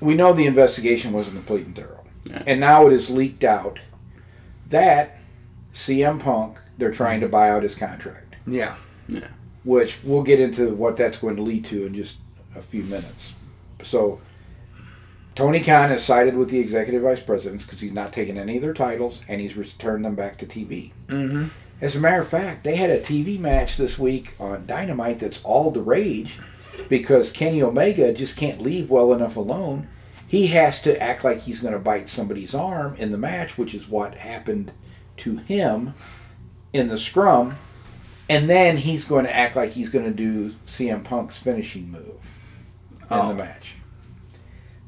[0.00, 2.42] we know the investigation wasn't complete and thorough, Yeah.
[2.46, 3.78] and now it is leaked out
[4.70, 5.18] that
[5.74, 8.76] CM Punk they're trying to buy out his contract, Yeah.
[9.08, 9.28] Yeah.
[9.64, 12.16] which we'll get into what that's going to lead to in just
[12.56, 13.32] a few minutes.
[13.82, 14.20] So.
[15.34, 18.62] Tony Khan has sided with the executive vice presidents because he's not taking any of
[18.62, 20.92] their titles and he's returned them back to TV.
[21.08, 21.46] hmm
[21.80, 25.42] As a matter of fact, they had a TV match this week on Dynamite that's
[25.42, 26.38] all the rage
[26.88, 29.88] because Kenny Omega just can't leave well enough alone.
[30.28, 33.74] He has to act like he's going to bite somebody's arm in the match, which
[33.74, 34.70] is what happened
[35.18, 35.94] to him
[36.72, 37.56] in the scrum.
[38.28, 42.16] and then he's going to act like he's going to do CM Punk's finishing move
[43.00, 43.28] in Oh.
[43.28, 43.74] the match.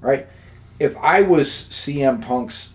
[0.00, 0.26] Right?
[0.78, 2.70] If I was CM Punk's,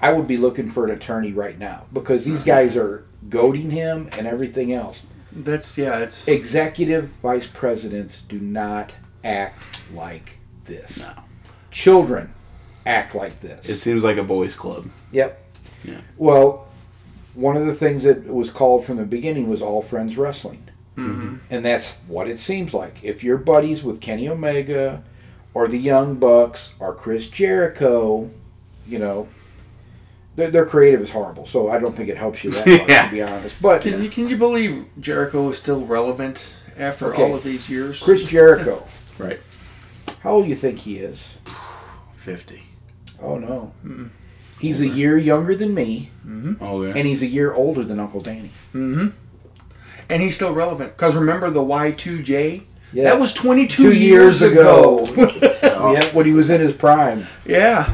[0.00, 4.08] I would be looking for an attorney right now because these guys are goading him
[4.18, 5.02] and everything else.
[5.32, 5.98] That's yeah.
[5.98, 8.92] It's Executive vice presidents do not
[9.24, 11.00] act like this.
[11.00, 11.12] No.
[11.70, 12.32] Children
[12.86, 13.68] act like this.
[13.68, 14.88] It seems like a boys' club.
[15.12, 15.40] Yep.
[15.84, 16.00] Yeah.
[16.16, 16.68] Well,
[17.34, 20.68] one of the things that was called from the beginning was All Friends Wrestling.
[20.96, 21.40] Mhm.
[21.50, 22.98] And that's what it seems like.
[23.02, 25.02] If you're buddies with Kenny Omega
[25.54, 28.28] or the Young Bucks or Chris Jericho,
[28.86, 29.28] you know,
[30.36, 31.46] their, their creative is horrible.
[31.46, 33.06] So I don't think it helps you that much, Yeah.
[33.06, 33.54] to be honest.
[33.62, 36.40] But Can you can you believe Jericho is still relevant
[36.76, 37.22] after Okay.
[37.22, 38.00] all of these years?
[38.02, 38.84] Chris Jericho,
[39.18, 39.38] Right.
[40.20, 41.28] how old do you think he is?
[42.16, 42.62] 50.
[43.22, 43.72] Oh, no.
[43.86, 44.10] Mm-mm.
[44.60, 46.10] He's a year younger than me,
[46.60, 46.94] Oh, yeah.
[46.96, 48.50] and he's a year older than Uncle Danny.
[48.72, 49.08] hmm
[50.08, 52.62] And he's still relevant because remember the Y2J?
[52.92, 53.04] Yes.
[53.12, 55.04] That was 22 Two years, years ago.
[55.16, 55.92] Oh.
[55.94, 57.26] yeah, when he was in his prime.
[57.44, 57.92] yeah,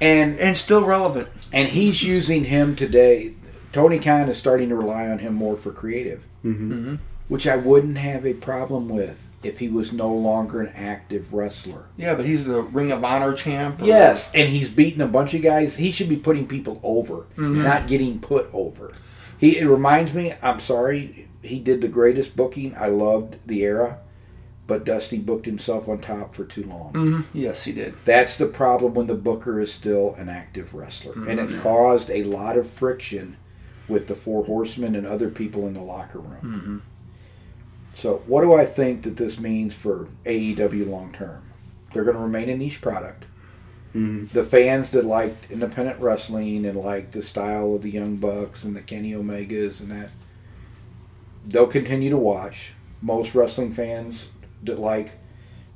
[0.00, 1.28] And and still relevant.
[1.52, 3.34] and he's using him today.
[3.72, 6.96] Tony Khan is starting to rely on him more for creative, hmm
[7.28, 11.84] which I wouldn't have a problem with if he was no longer an active wrestler.
[11.96, 13.80] Yeah, but he's the Ring of Honor champ.
[13.80, 15.76] or- Yes, and he's beating a bunch of guys.
[15.76, 17.62] He should be putting people over, Mhm.
[17.62, 18.92] not getting put over.
[19.38, 20.34] He it reminds me.
[20.42, 22.74] I'm sorry, he did the greatest booking.
[22.78, 23.98] I loved the era,
[24.70, 26.92] but Dusty booked himself on top for too long.
[26.92, 27.24] Mhm.
[27.34, 27.94] Yes, he did.
[28.04, 31.12] That's the problem when the booker is still an active wrestler.
[31.28, 33.36] And it caused a lot of friction
[33.88, 36.40] with the Four Horsemen and other people in the locker room.
[36.44, 36.76] Mm-hmm.
[37.94, 41.42] So, what do I think that this means for AEW long term?
[41.92, 43.24] They're going to remain a niche product.
[43.92, 48.62] hmm The fans that liked independent wrestling and liked the style of the Young Bucks
[48.62, 50.10] and the Kenny Omegas and that,
[51.48, 52.70] they'll continue to watch.
[53.02, 54.28] Most wrestling fans
[54.64, 55.18] like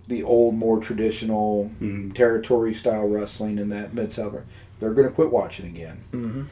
[0.07, 4.37] the old, more traditional hmm territory style wrestling and that mid south,
[4.81, 6.05] they're going to quit watching again.
[6.13, 6.43] Mm-hmm.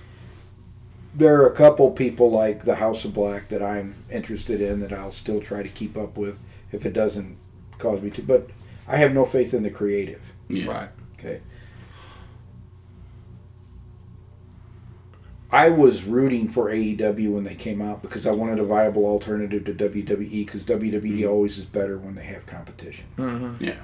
[1.15, 4.93] There are a couple people like the House of Black that I'm interested in that
[4.93, 6.41] I'll still try to keep up with
[6.73, 7.37] if it doesn't
[7.77, 8.23] cause me to.
[8.23, 8.49] But
[8.89, 10.23] I have no faith in the creative.
[10.49, 10.71] Yeah.
[10.71, 10.89] Right.
[11.19, 11.41] Okay.
[15.53, 19.65] I was rooting for AEW when they came out because I wanted a viable alternative
[19.67, 23.05] to WWE because WWE always is better when they have competition.
[23.19, 23.63] Mm-hmm.
[23.63, 23.75] Yeah.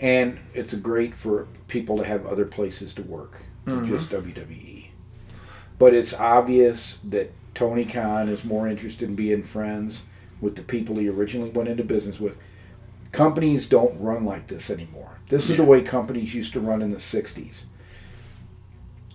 [0.00, 3.88] And it's great for people to have other places to work than Mhm.
[3.88, 4.90] just WWE.
[5.78, 10.02] But it's obvious that Tony Khan is more interested in being friends
[10.40, 12.36] with the people he originally went into business with.
[13.12, 15.10] Companies don't run like this anymore.
[15.28, 17.62] This is the way companies used to run in the 60s.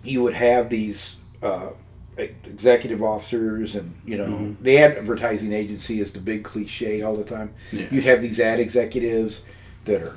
[0.03, 1.69] You would have these uh,
[2.17, 4.55] executive officers, and you know, Mhm.
[4.61, 7.51] the advertising agency is the big cliche all the time.
[7.71, 7.85] Yeah.
[7.91, 9.41] You'd have these ad executives
[9.85, 10.15] that are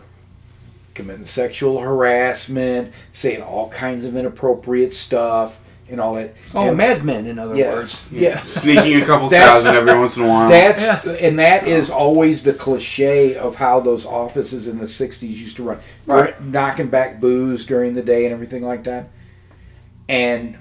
[0.95, 6.35] committing sexual harassment, saying all kinds of inappropriate stuff, and all that.
[6.55, 8.05] Oh, and, madmen, in other yes, words.
[8.13, 8.49] yes.
[8.49, 10.49] Sneaking a couple thousand every once in a while.
[10.49, 11.01] That's Yeah.
[11.21, 15.63] and that is always the cliche of how those offices in the '60s used to
[15.63, 16.35] run, Right.
[16.45, 19.09] knocking back booze during the day and everything like that.
[20.09, 20.57] And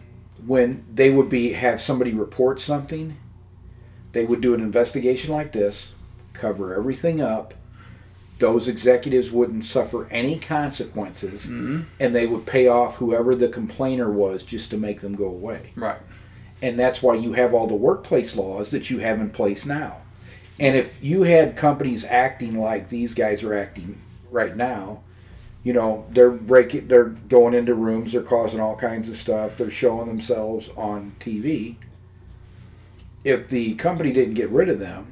[0.46, 3.18] when they would be have somebody report something,
[4.12, 5.92] they would do an investigation like this,
[6.34, 7.54] cover everything up.
[8.40, 11.82] Those executives wouldn't suffer any consequences, Mm-hmm.
[12.00, 15.72] and they would pay off whoever the complainer was just to make them go away
[15.76, 16.00] Right.
[16.62, 19.98] and that's why you have all the workplace laws that you have in place now.
[20.60, 25.02] And if you had companies acting like these guys are acting right now,
[25.66, 29.72] you know, they're breaking, they're going into rooms, they're causing all kinds of stuff, they're
[29.72, 31.76] showing themselves on TV.
[33.24, 35.08] If the company didn't get rid of them,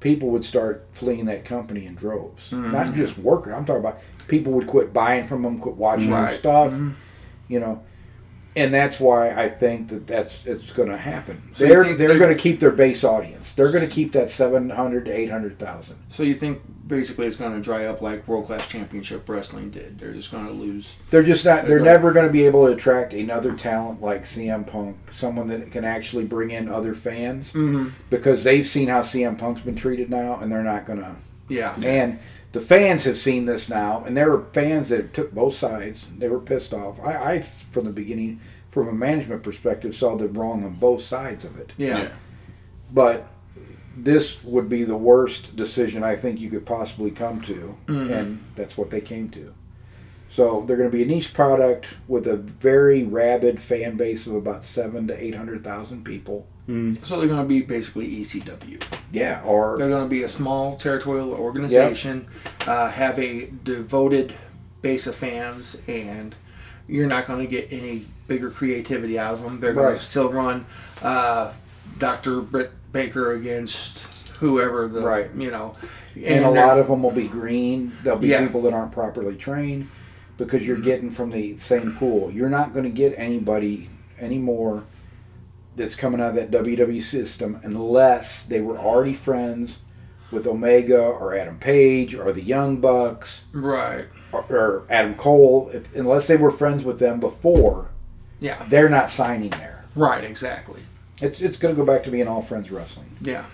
[0.00, 2.52] people would start fleeing that company in droves.
[2.52, 2.94] Not Mhm.
[2.94, 3.54] just workers.
[3.54, 6.36] I'm talking about people would quit buying from them, quit watching their Right.
[6.36, 6.92] stuff Mhm.
[7.48, 7.80] you know
[8.56, 11.40] and that's why I think that that's it's going to happen.
[11.54, 13.52] So they're they're going to keep their base audience.
[13.52, 15.96] They're going to keep that seven hundred to eight hundred thousand.
[16.08, 19.98] So you think basically it's going to dry up like World Class Championship Wrestling did?
[19.98, 20.96] They're just going to lose.
[21.10, 21.66] They're just not.
[21.66, 25.46] They're They're never going to be able to attract another talent like CM Punk, someone
[25.48, 27.90] that can actually bring in other fans Mm-hmm.
[28.10, 31.14] because they've seen how CM Punk's been treated now, and they're not going to.
[31.48, 31.74] Yeah.
[31.80, 32.18] And
[32.52, 36.06] the fans have seen this now, and there were fans that took both sides.
[36.18, 36.98] They were pissed off.
[37.00, 37.40] I, I
[37.70, 38.40] from the beginning,
[38.70, 41.70] from a management perspective, saw the wrong on both sides of it.
[41.76, 41.98] Yeah.
[41.98, 42.08] Yeah.
[42.92, 43.26] but
[43.96, 48.10] this would be the worst decision I think you could possibly come to, Mhm.
[48.10, 49.52] and that's what they came to.
[50.30, 54.34] So they're going to be a niche product with a very rabid fan base of
[54.36, 56.46] about seven to eight hundred thousand people.
[57.02, 58.80] So they're going to be basically ECW.
[59.10, 62.28] Yeah, or They're going to be a small territorial organization,
[62.68, 64.32] uh, have a devoted
[64.80, 66.32] base of fans, and
[66.86, 69.58] you're not going to get any bigger creativity out of them.
[69.58, 69.98] They're going Right.
[69.98, 70.64] to still run
[71.02, 71.52] uh,
[71.98, 72.40] Dr.
[72.40, 75.28] Britt Baker against whoever the Right.
[75.36, 75.72] you know,
[76.24, 77.90] and a lot of them will be green.
[78.04, 78.46] There'll be Yeah.
[78.46, 79.88] people that aren't properly trained
[80.40, 80.84] because you're mm-hmm.
[80.84, 82.30] getting from the same pool.
[82.30, 84.84] You're not going to get anybody anymore
[85.76, 89.80] that's coming out of that WWE system unless they were already friends
[90.30, 94.06] with Omega or Adam Page or the Young Bucks right.
[94.32, 95.70] or, or Adam Cole.
[95.74, 97.90] If, unless they were friends with them before,
[98.40, 99.84] Yeah, they're not signing there.
[99.94, 100.80] right, exactly.
[101.20, 103.14] It's it's going to go back to being all friends wrestling.
[103.20, 103.44] Yeah,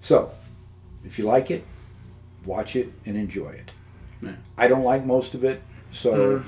[0.00, 0.32] So,
[1.04, 1.64] if you like it,
[2.44, 3.70] watch it and enjoy it.
[4.20, 4.34] Yeah.
[4.56, 5.62] I don't like most of it,
[5.92, 6.42] so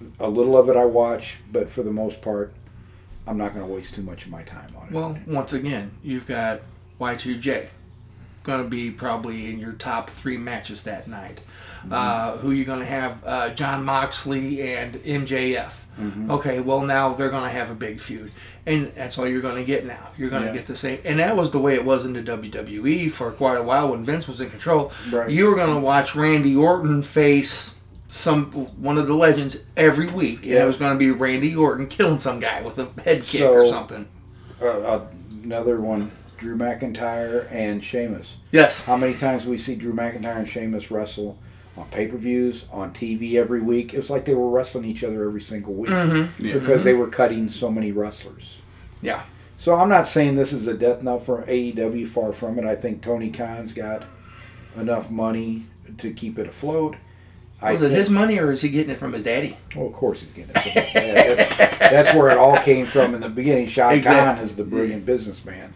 [0.00, 0.10] Mm.
[0.20, 2.52] a little of it I watch, but for the most part,
[3.26, 4.92] I'm not going to waste too much of my time on it.
[4.92, 6.60] Well, once again, you've got
[7.00, 7.68] Y2J.
[8.42, 11.40] Going to be probably in your top three matches that night.
[11.90, 13.22] Uh, who you going to have?
[13.24, 15.72] Uh, Jon Moxley and MJF.
[16.28, 18.30] Okay, well now they're going to have a big feud,
[18.66, 20.08] and that's all you're going to get now.
[20.18, 20.54] You're going to Yeah.
[20.56, 23.56] get the same, and that was the way it was in the WWE for quite
[23.58, 24.92] a while when Vince was in control.
[25.10, 25.30] Right.
[25.30, 27.75] You were going to watch Randy Orton face
[28.16, 28.50] some
[28.80, 30.62] one of the legends every week, and Yeah.
[30.64, 33.66] it was going to be Randy Orton killing some guy with a head kick or
[33.68, 34.08] something.
[34.60, 35.06] uh, uh,
[35.44, 38.36] another one, Drew McIntyre and Sheamus.
[38.52, 38.82] Yes.
[38.84, 41.38] How many times we see Drew McIntyre and Sheamus wrestle
[41.76, 43.92] on pay-per-views, on TV every week?
[43.94, 46.44] It was like they were wrestling each other every single week Mm-hmm.
[46.46, 46.54] Yeah.
[46.54, 48.56] because they were cutting so many wrestlers.
[49.02, 49.22] Yeah.
[49.58, 52.08] So I'm not saying this is a death knell for AEW.
[52.08, 52.64] Far from it.
[52.64, 54.04] I think Tony Khan's got
[54.76, 55.66] enough money
[55.98, 56.96] to keep it afloat.
[57.60, 59.56] I Was it his money or is he getting it from his daddy?
[59.74, 60.60] Well, of course he's getting it.
[60.62, 61.38] From his dad.
[61.38, 63.66] that's, that's where it all came from in the beginning.
[63.66, 65.72] Shad Khan is the brilliant businessman,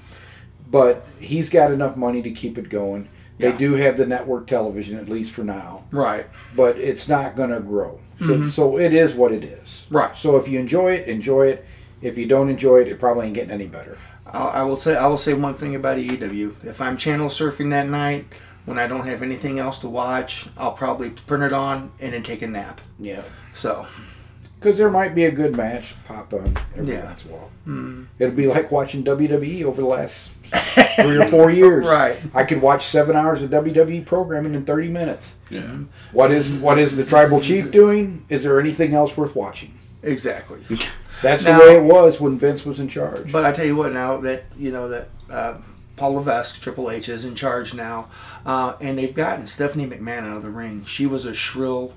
[0.71, 3.09] but he's got enough money to keep it going.
[3.39, 3.57] They Yeah.
[3.57, 6.27] do have the network television at least for now, Right.
[6.55, 7.99] but it's not going to grow.
[8.19, 8.45] So, mm-hmm.
[8.47, 9.87] so it is what it is.
[9.89, 10.15] Right.
[10.15, 11.65] So if you enjoy it, enjoy it.
[12.03, 13.97] If you don't enjoy it, it probably ain't getting any better.
[14.27, 16.65] I, I will say I will say one thing about AEW.
[16.65, 18.27] If I'm channel surfing that night
[18.67, 22.23] when I don't have anything else to watch, I'll probably turn it on and then
[22.23, 22.81] take a nap.
[22.99, 23.23] Yeah.
[23.55, 23.87] So
[24.59, 27.05] Because there might be a good match pop on every Yeah.
[27.07, 27.51] once in a while.
[27.67, 30.29] mm, It'll be like watching WWE over the last
[31.01, 31.87] three or four years.
[32.01, 32.19] right.
[32.35, 35.35] I could watch seven hours of WWE programming in 30 minutes.
[35.49, 35.63] Yeah.
[36.13, 38.25] What is what is the tribal chief doing?
[38.29, 39.73] Is there anything else worth watching?
[40.03, 40.59] Exactly.
[41.23, 43.31] That's Now- the way it was when Vince was in charge.
[43.33, 45.55] But I tell you what, now that you know that uh,
[46.01, 48.09] Paul Levesque, Triple H, is in charge now,
[48.47, 50.83] uh, and they've gotten Stephanie McMahon out of the ring.
[50.87, 51.93] She was a shrill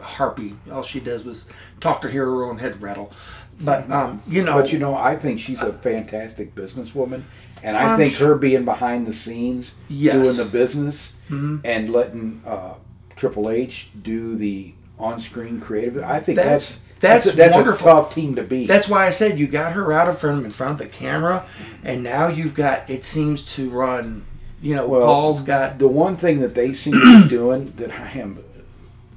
[0.00, 0.56] harpy.
[0.72, 1.46] All she does was
[1.78, 3.12] talk to hear her own head rattle.
[3.60, 7.22] But um, you know, But you know, I think she's a fantastic businesswoman,
[7.62, 10.24] and I Um, think her being behind the scenes, Yes.
[10.24, 11.60] doing the business, Mhm.
[11.64, 12.74] and letting uh,
[13.14, 16.02] Triple H do the on-screen creative.
[16.02, 17.88] I think That's- that's that's a, that's wonderful.
[17.88, 18.66] a tough team to beat.
[18.66, 21.46] That's why I said you got her out of front in front of the camera,
[21.84, 24.24] and now you've got it seems to run.
[24.62, 27.92] You know, Well, Paul's got the one thing that they seem to be doing that
[27.92, 28.42] I am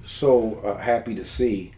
[0.06, 1.72] so uh, happy to see,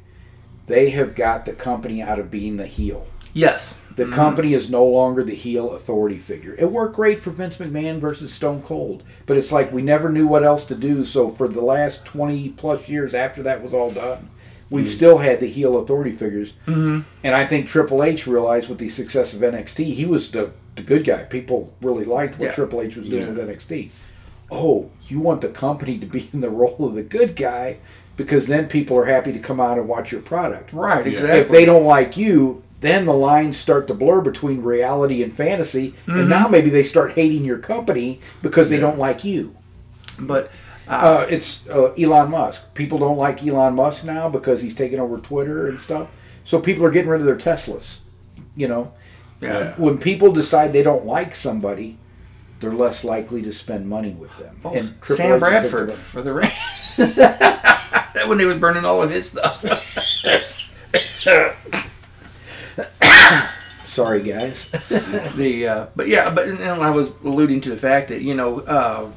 [0.67, 3.05] they have got the company out of being the heel.
[3.33, 6.55] yes, The company is no longer the heel authority figure.
[6.57, 10.27] It worked great for Vince McMahon versus Stone Cold, but it's like we never knew
[10.27, 11.05] what else to do.
[11.05, 14.29] So for the last twenty plus years after that was all done,
[14.71, 16.53] we've still had the heel authority figures.
[16.65, 17.03] Mhm.
[17.23, 20.81] And I think Triple H realized with the success of NXT, he was the the
[20.81, 21.23] good guy.
[21.23, 22.51] People really liked what Yeah.
[22.53, 23.29] Triple H was doing Yeah.
[23.31, 23.91] with NXT.
[24.49, 27.75] Oh, you want the company to be in the role of the good guy
[28.15, 31.11] because then people are happy to come out and watch your product right, Yeah.
[31.11, 31.39] exactly.
[31.39, 35.93] if they don't like you, then the lines start to blur between reality and fantasy,
[36.07, 38.81] and now maybe they start hating your company because they Yeah.
[38.81, 39.51] don't like you.
[40.19, 40.51] but
[40.87, 42.73] uh, Uh, it's uh, Elon Musk.
[42.73, 46.09] People don't like Elon Musk now because he's taking over Twitter and stuff.
[46.43, 47.97] So people are getting rid of their Teslas.
[48.55, 48.93] You know,
[49.39, 49.75] yeah.
[49.75, 51.97] when people decide they don't like somebody,
[52.59, 54.59] they're less likely to spend money with them.
[54.65, 56.51] Oh, Triple Sam Bradford for the ring.
[58.27, 59.63] when he was burning all of his stuff.
[63.87, 64.67] Sorry, guys.
[65.35, 68.59] the uh, but yeah, but and I was alluding to the fact that you know
[68.61, 69.09] uh,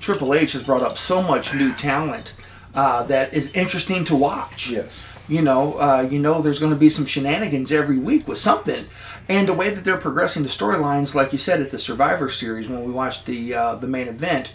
[0.00, 2.34] Triple H has brought up so much new talent
[2.74, 4.70] uh, that is interesting to watch.
[4.70, 5.02] Yes.
[5.28, 8.86] You know, uh, you know, there's going to be some shenanigans every week with something,
[9.28, 12.68] and the way that they're progressing the storylines, like you said at the Survivor Series
[12.68, 14.52] when we watched the uh, the main event,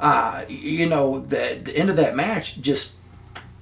[0.00, 2.92] uh, you know, the the end of that match just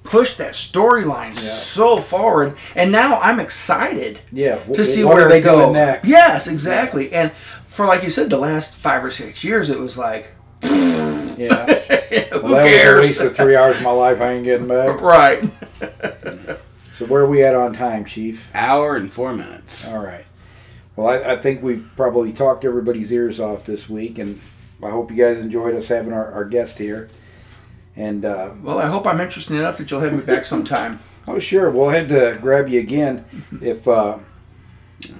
[0.05, 4.59] pushed that storyline so forward, and now I'm excited Yeah.
[4.75, 5.73] to see where they go.
[5.73, 6.07] next?
[6.07, 7.13] Yes, exactly.
[7.13, 7.33] And
[7.69, 10.31] for like you said, the last five or six years, it was like,
[11.45, 11.67] Yeah.
[12.33, 12.99] who Well, that cares?
[12.99, 14.21] was a waste of three hours of my life.
[14.21, 15.01] I ain't getting back.
[15.01, 15.43] right.
[16.97, 18.51] So where are we at on time, Chief?
[18.55, 19.89] Hour and four minutes.
[19.89, 20.25] All right.
[20.95, 24.39] Well, I, I think we've probably talked everybody's ears off this week, and
[24.83, 27.09] I hope you guys enjoyed us having our, our guest here.
[27.97, 31.01] And uh, Well, I hope I'm interesting enough that you'll have me back sometime.
[31.29, 33.25] oh, sure, we'll head to grab you again
[33.63, 34.19] if uh,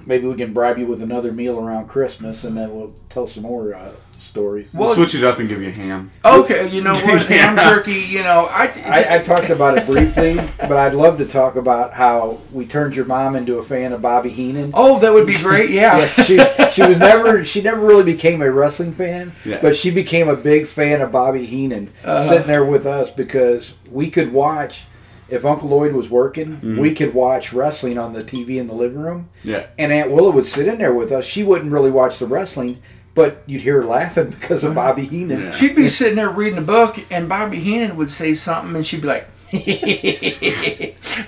[0.05, 3.43] maybe we can bribe you with another meal around Christmas, and then we'll tell some
[3.43, 3.91] more uh,
[4.33, 4.67] stories.
[4.73, 6.09] We'll Well, switch it up and give you ham.
[6.25, 7.23] okay, you know what?
[7.25, 7.69] Ham Yeah.
[7.69, 11.55] jerky, you know, I, I, I talked about it briefly, but I'd love to talk
[11.55, 14.71] about how we turned your mom into a fan of Bobby Heenan.
[14.73, 15.69] oh, that would be great.
[15.69, 15.83] Yeah.
[15.99, 19.61] Yeah, she she was never she never really became a wrestling fan, Yes.
[19.61, 22.27] but she became a big fan of Bobby Heenan Uh-huh.
[22.27, 24.85] sitting there with us because we could watch
[25.29, 26.79] if Uncle Lloyd was working, Mm-hmm.
[26.79, 29.67] we could watch wrestling on the TV in the living room, Yeah.
[29.77, 31.23] and Aunt Willa would sit in there with us.
[31.25, 32.79] She wouldn't really watch the wrestling,
[33.15, 35.41] but you'd hear her laughing because of Bobby Heenan.
[35.41, 35.51] Yeah.
[35.51, 39.01] She'd be sitting there reading a book, and Bobby Heenan would say something, and she'd
[39.01, 39.27] be like,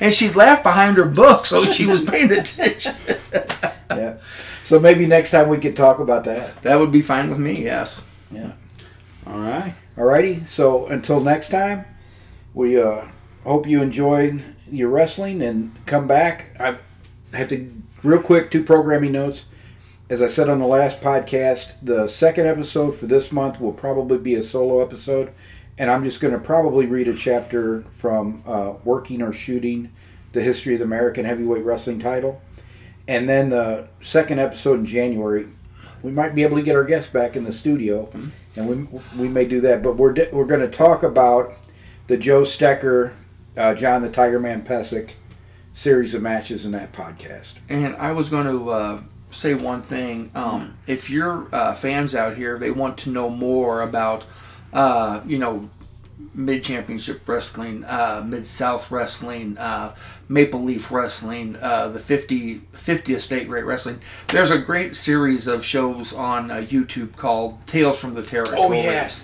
[0.02, 2.96] and she'd laugh behind her book, so she was paying attention.
[3.92, 4.18] Yeah.
[4.66, 6.62] So maybe next time we could talk about that.
[6.64, 7.64] That would be fine with me.
[7.64, 8.04] Yes.
[8.30, 8.52] Yeah.
[9.26, 9.74] All right.
[9.98, 10.44] All righty.
[10.46, 11.86] So until next time,
[12.54, 13.06] we uh,
[13.46, 16.58] hope you enjoyed your wrestling and come back.
[16.60, 16.78] I
[17.34, 17.72] have to
[18.04, 19.46] real quick two programming notes.
[20.08, 24.20] As I said on the last podcast, the second episode for this month will probably
[24.20, 25.32] be a solo episode,
[25.80, 29.92] and I'm just going to probably read a chapter from uh, Working or Shooting:
[30.34, 32.40] The History of the American Heavyweight Wrestling Title,
[33.08, 35.48] and then the second episode in January.
[36.04, 38.08] We might be able to get our guests back in the studio,
[38.56, 39.82] and we we may do that.
[39.82, 41.56] But we're di- we're going to talk about
[42.06, 43.14] the Joe Stecher,
[43.58, 45.14] uh, John the Tiger Man Pesek
[45.74, 47.54] series of matches in that podcast.
[47.70, 49.02] And I was going to uh,
[49.36, 50.32] say one thing.
[50.36, 54.24] Um, if your uh, fans out here, they want to know more about,
[54.74, 55.70] uh, you know,
[56.34, 59.96] mid championship wrestling, uh, mid south wrestling, uh,
[60.28, 64.02] Maple Leaf wrestling, uh, the 50, 50th state rate wrestling.
[64.28, 68.60] There's a great series of shows on uh, YouTube called Tales from the Territories.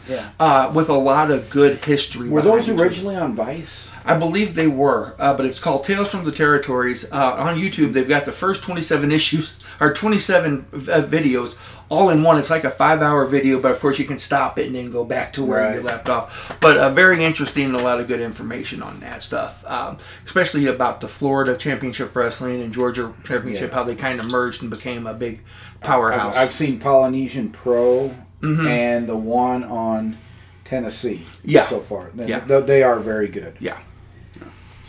[0.08, 0.30] yeah.
[0.40, 2.30] Uh, with a lot of good history.
[2.30, 3.90] Were those each originally on Vice?
[4.04, 7.12] I believe they were, uh, but it's called Tales from the Territories.
[7.12, 11.58] Uh, on YouTube, they've got the first 27 issues, or 27 uh, videos,
[11.92, 12.40] all in one.
[12.40, 14.92] It's like a five hour video, but of course you can stop it and then
[14.92, 16.58] go back to where you left off.
[16.62, 20.68] But uh, very interesting and a lot of good information on that stuff, um, especially
[20.68, 23.76] about the Florida Championship Wrestling and Georgia Championship, Yeah.
[23.76, 25.42] how they kind of merged and became a big
[25.76, 26.36] I've, powerhouse.
[26.38, 28.68] I've seen Polynesian Pro Mhm.
[28.70, 30.18] and the one on
[30.64, 31.26] Tennessee.
[31.44, 31.68] Yeah.
[31.68, 32.40] So far, And Yeah.
[32.40, 33.58] they are very good.
[33.60, 33.78] Yeah.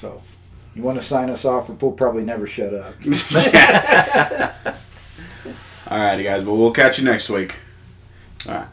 [0.00, 0.22] So,
[0.76, 1.68] you want to sign us off?
[1.68, 2.94] or We'll probably never shut up.
[5.92, 6.42] All righty, guys.
[6.42, 7.54] Well, we'll catch you next week.
[8.48, 8.68] All right.